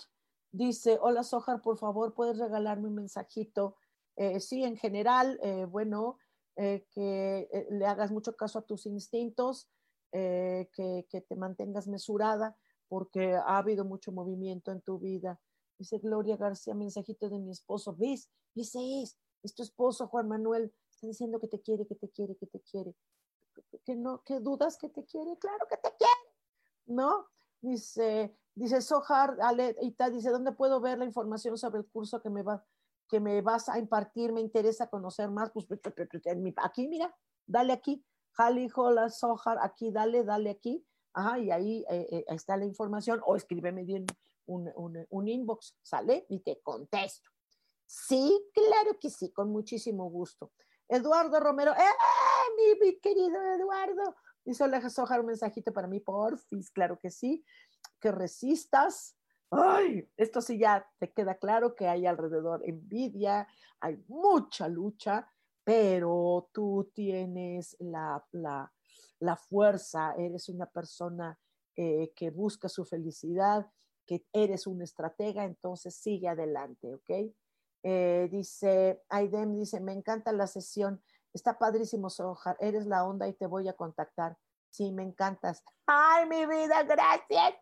[0.53, 3.77] dice, hola Sojar, por favor, ¿puedes regalarme un mensajito?
[4.17, 6.19] Eh, sí, en general, eh, bueno,
[6.57, 9.69] que le hagas mucho caso a tus instintos,
[10.12, 12.57] que, que te mantengas mesurada
[12.95, 15.40] porque ha habido mucho movimiento en tu vida.
[15.80, 17.92] Dice Gloria García, mensajito de mi esposo.
[17.99, 18.30] ¿Ves?
[18.55, 20.72] Ese es, es tu esposo, Juan Manuel.
[20.88, 22.95] Está diciendo que te quiere, que te quiere, que te quiere.
[23.84, 25.36] ¿Que, no, que dudas que te quiere?
[25.38, 26.36] Claro que te quiere.
[26.86, 27.26] ¿No?
[27.61, 29.76] Dice, dice Sohar, Ale,
[30.12, 32.64] dice, ¿dónde puedo ver la información sobre el curso que me, va,
[33.09, 34.32] que me vas a impartir?
[34.32, 35.51] Me interesa conocer más.
[35.51, 35.66] Pues
[36.62, 37.12] aquí, mira,
[37.45, 38.05] dale aquí.
[38.34, 43.21] Jali, hola, Sohar, aquí, dale, dale aquí Ajá, y ahí eh, eh, está la información,
[43.25, 44.05] o escríbeme bien
[44.47, 44.71] un,
[45.11, 46.27] un, inbox, ¿sale?
[46.29, 47.31] Y te contesto.
[47.87, 50.53] Sí, claro que sí, con muchísimo gusto.
[50.89, 54.17] Eduardo Romero, ¡eh, mi, querido Eduardo!
[54.45, 57.45] Dice Oleja Sojar un mensajito para mí, porfis, claro que sí,
[58.01, 59.17] que resistas.
[59.51, 63.47] Ay, esto sí ya te queda claro que hay alrededor envidia,
[63.81, 65.31] hay mucha lucha,
[65.62, 68.74] pero tú tienes la, la,
[69.21, 71.39] la fuerza, eres una persona
[71.77, 73.67] eh, que busca su felicidad,
[74.07, 77.35] que eres un estratega, entonces sigue adelante, ¿ok?
[77.83, 81.03] Eh, dice, Aidem dice, me encanta la sesión,
[81.33, 84.37] está padrísimo, Sojar, eres la onda y te voy a contactar.
[84.71, 85.62] Sí, me encantas.
[85.87, 87.55] Ay, mi vida, gracias.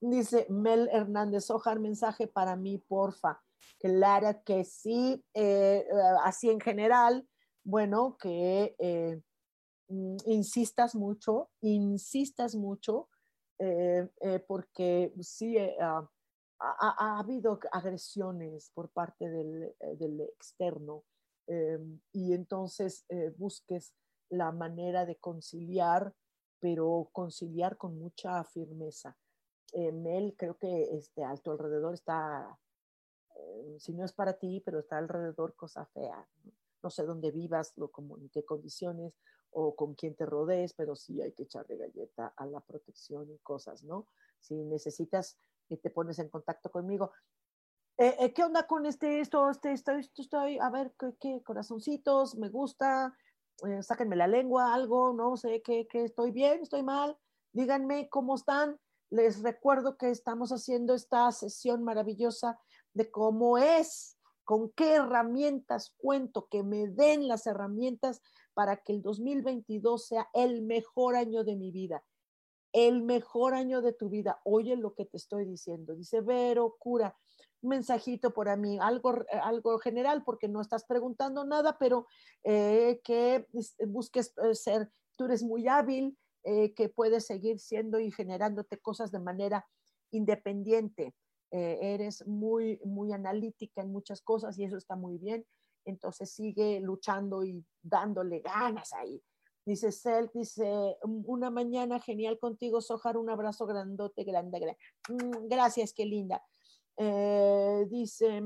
[0.00, 3.40] Dice Mel Hernández, Sojar, mensaje para mí, porfa.
[3.78, 5.86] Claro que sí, eh,
[6.24, 7.28] así en general,
[7.62, 9.29] bueno, que Mm,
[9.90, 13.08] insistas mucho, insistas mucho,
[13.58, 16.08] eh, eh, porque sí eh, ah,
[16.58, 21.04] ha, habido agresiones por parte del, del externo
[22.12, 23.04] y entonces
[23.36, 23.92] busques
[24.28, 26.14] la manera de conciliar,
[26.60, 29.18] pero conciliar con mucha firmeza.
[29.74, 32.56] Mel, creo que este, a tu alrededor está,
[33.78, 36.24] si no es para ti, pero está alrededor cosa fea.
[36.84, 39.12] No, sé dónde vivas, lo, como, en qué condiciones,
[39.52, 43.38] o con quien te rodees, pero sí hay que echarle galleta a la protección y
[43.38, 44.06] cosas, ¿no?
[44.40, 45.38] Si necesitas,
[45.68, 47.12] que te pones en contacto conmigo.
[47.96, 52.34] Eh, eh, ¿Qué onda con este, esto, este, esto, esto, estoy, a ver, ¿qué, corazoncitos?
[52.36, 53.16] ¿Me gusta?
[53.68, 57.16] Eh, sáquenme la lengua, algo, no sé, ¿qué, qué estoy bien, estoy mal?
[57.52, 58.80] Díganme cómo están.
[59.10, 62.58] Les recuerdo que estamos haciendo esta sesión maravillosa
[62.94, 68.22] de cómo es, con qué herramientas cuento, que me den las herramientas
[68.60, 72.04] para que el 2022 sea el mejor año de mi vida,
[72.74, 74.38] el mejor año de tu vida.
[74.44, 75.94] Oye lo que te estoy diciendo.
[75.94, 77.16] Dice, Vero, cura,
[77.62, 82.06] mensajito por mí, algo, algo general, porque no estás preguntando nada, pero
[82.44, 83.46] eh, que
[83.86, 89.10] busques eh, ser, tú eres muy hábil, eh, que puedes seguir siendo y generándote cosas
[89.10, 89.66] de manera
[90.10, 91.14] independiente.
[91.50, 95.46] eres muy, muy analítica en muchas cosas y eso está muy bien
[95.84, 99.22] entonces sigue luchando y dándole ganas ahí.
[99.64, 104.78] Dice Cel, dice, una mañana genial contigo, Sojar, un abrazo grandote, grande, grande.
[105.08, 106.42] Mm, gracias, qué linda.
[106.96, 108.42] Eh, dice,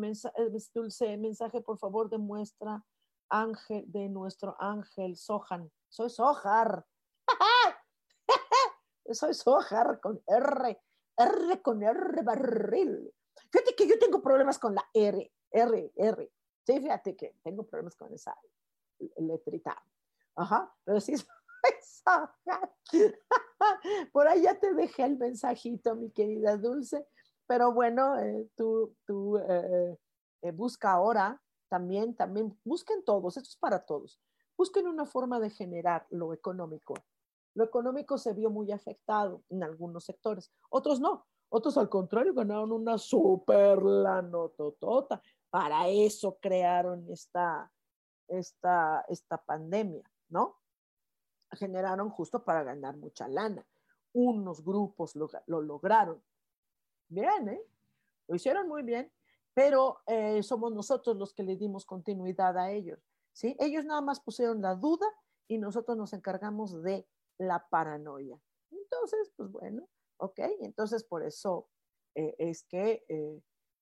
[0.74, 2.84] dulce, mensaje, por favor, demuestra
[3.28, 5.70] ángel de nuestro ángel, Sohan.
[5.88, 6.84] Soy Sojar.
[9.12, 10.80] Soy Sojar con R.
[11.16, 13.12] R con R barril.
[13.50, 16.32] Fíjate que yo tengo problemas con la R, R, R.
[16.64, 18.36] Sí, fíjate que tengo problemas con esa
[19.18, 19.82] letrita.
[20.36, 21.14] Ajá, pero sí
[24.12, 27.06] Por ahí ya te dejé el mensajito, mi querida Dulce.
[27.46, 29.98] Pero bueno, eh, tú, tú eh,
[30.42, 34.20] eh, busca ahora también, también, busquen todos, esto es para todos.
[34.56, 36.94] Busquen una forma de generar lo económico.
[37.54, 41.26] Lo económico se vio muy afectado en algunos sectores, otros no.
[41.50, 45.22] Otros al contrario ganaron una super lanototota.
[45.54, 47.70] Para eso crearon esta,
[48.26, 50.56] esta, esta pandemia, ¿no?
[51.52, 53.64] Generaron justo para ganar mucha lana.
[54.12, 56.20] Unos grupos lo, lograron.
[57.06, 57.62] Bien, ¿eh?
[58.26, 59.12] Lo hicieron muy bien,
[59.54, 62.98] pero eh, somos nosotros los que le dimos continuidad a ellos,
[63.32, 63.54] ¿sí?
[63.60, 65.06] Ellos nada más pusieron la duda
[65.46, 67.06] y nosotros nos encargamos de
[67.38, 68.36] la paranoia.
[68.72, 71.68] Entonces, pues bueno, ok, entonces por eso
[72.16, 73.40] eh, es que eh,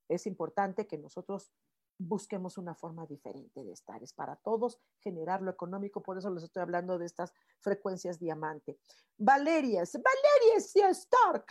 [0.09, 1.53] es importante que nosotros
[1.99, 4.03] busquemos una forma diferente de estar.
[4.03, 8.79] Es para todos generar lo económico, por eso les estoy hablando de estas frecuencias diamante.
[9.17, 11.47] Valeria, Valeria Stark.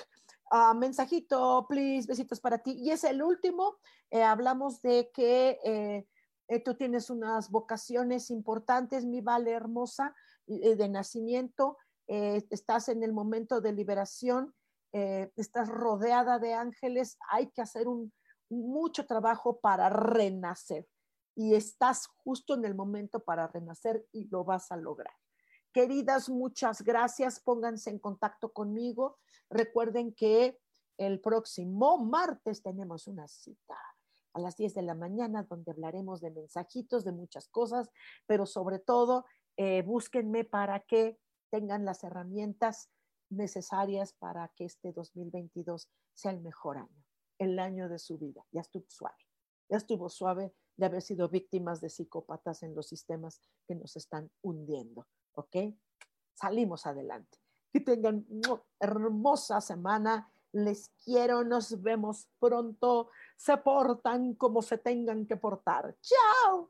[0.52, 2.74] Uh, mensajito, please, besitos para ti.
[2.74, 3.78] Y es el último.
[4.10, 10.14] Eh, hablamos de que eh, tú tienes unas vocaciones importantes, mi Vale hermosa,
[10.48, 11.78] de nacimiento.
[12.08, 14.54] estás en el momento de liberación.
[14.92, 17.18] estás rodeada de ángeles.
[17.30, 18.12] Hay que hacer un,
[18.56, 20.88] mucho trabajo para renacer
[21.36, 25.14] y estás justo en el momento para renacer y lo vas a lograr.
[25.72, 27.40] Queridas, muchas gracias.
[27.40, 29.20] Pónganse en contacto conmigo.
[29.50, 30.60] Recuerden que
[30.98, 33.78] el próximo martes tenemos una cita
[34.34, 37.90] a las 10 de la mañana donde hablaremos de mensajitos, de muchas cosas,
[38.26, 39.26] pero sobre todo
[39.58, 41.18] eh, búsquenme para que
[41.50, 42.90] tengan las herramientas
[43.30, 47.01] necesarias para que este 2022 sea el mejor año
[47.42, 48.46] el año de su vida.
[48.52, 49.28] Ya estuvo suave.
[49.68, 54.30] Ya estuvo suave de haber sido víctimas de psicópatas en los sistemas que nos están
[54.44, 55.08] hundiendo.
[55.34, 55.56] ¿Ok?
[56.36, 57.40] Salimos adelante.
[57.74, 60.32] Que tengan una hermosa semana.
[60.52, 61.44] Les quiero.
[61.44, 63.10] Nos vemos pronto.
[63.38, 65.98] Se portan como se tengan que portar.
[66.00, 66.70] Chao.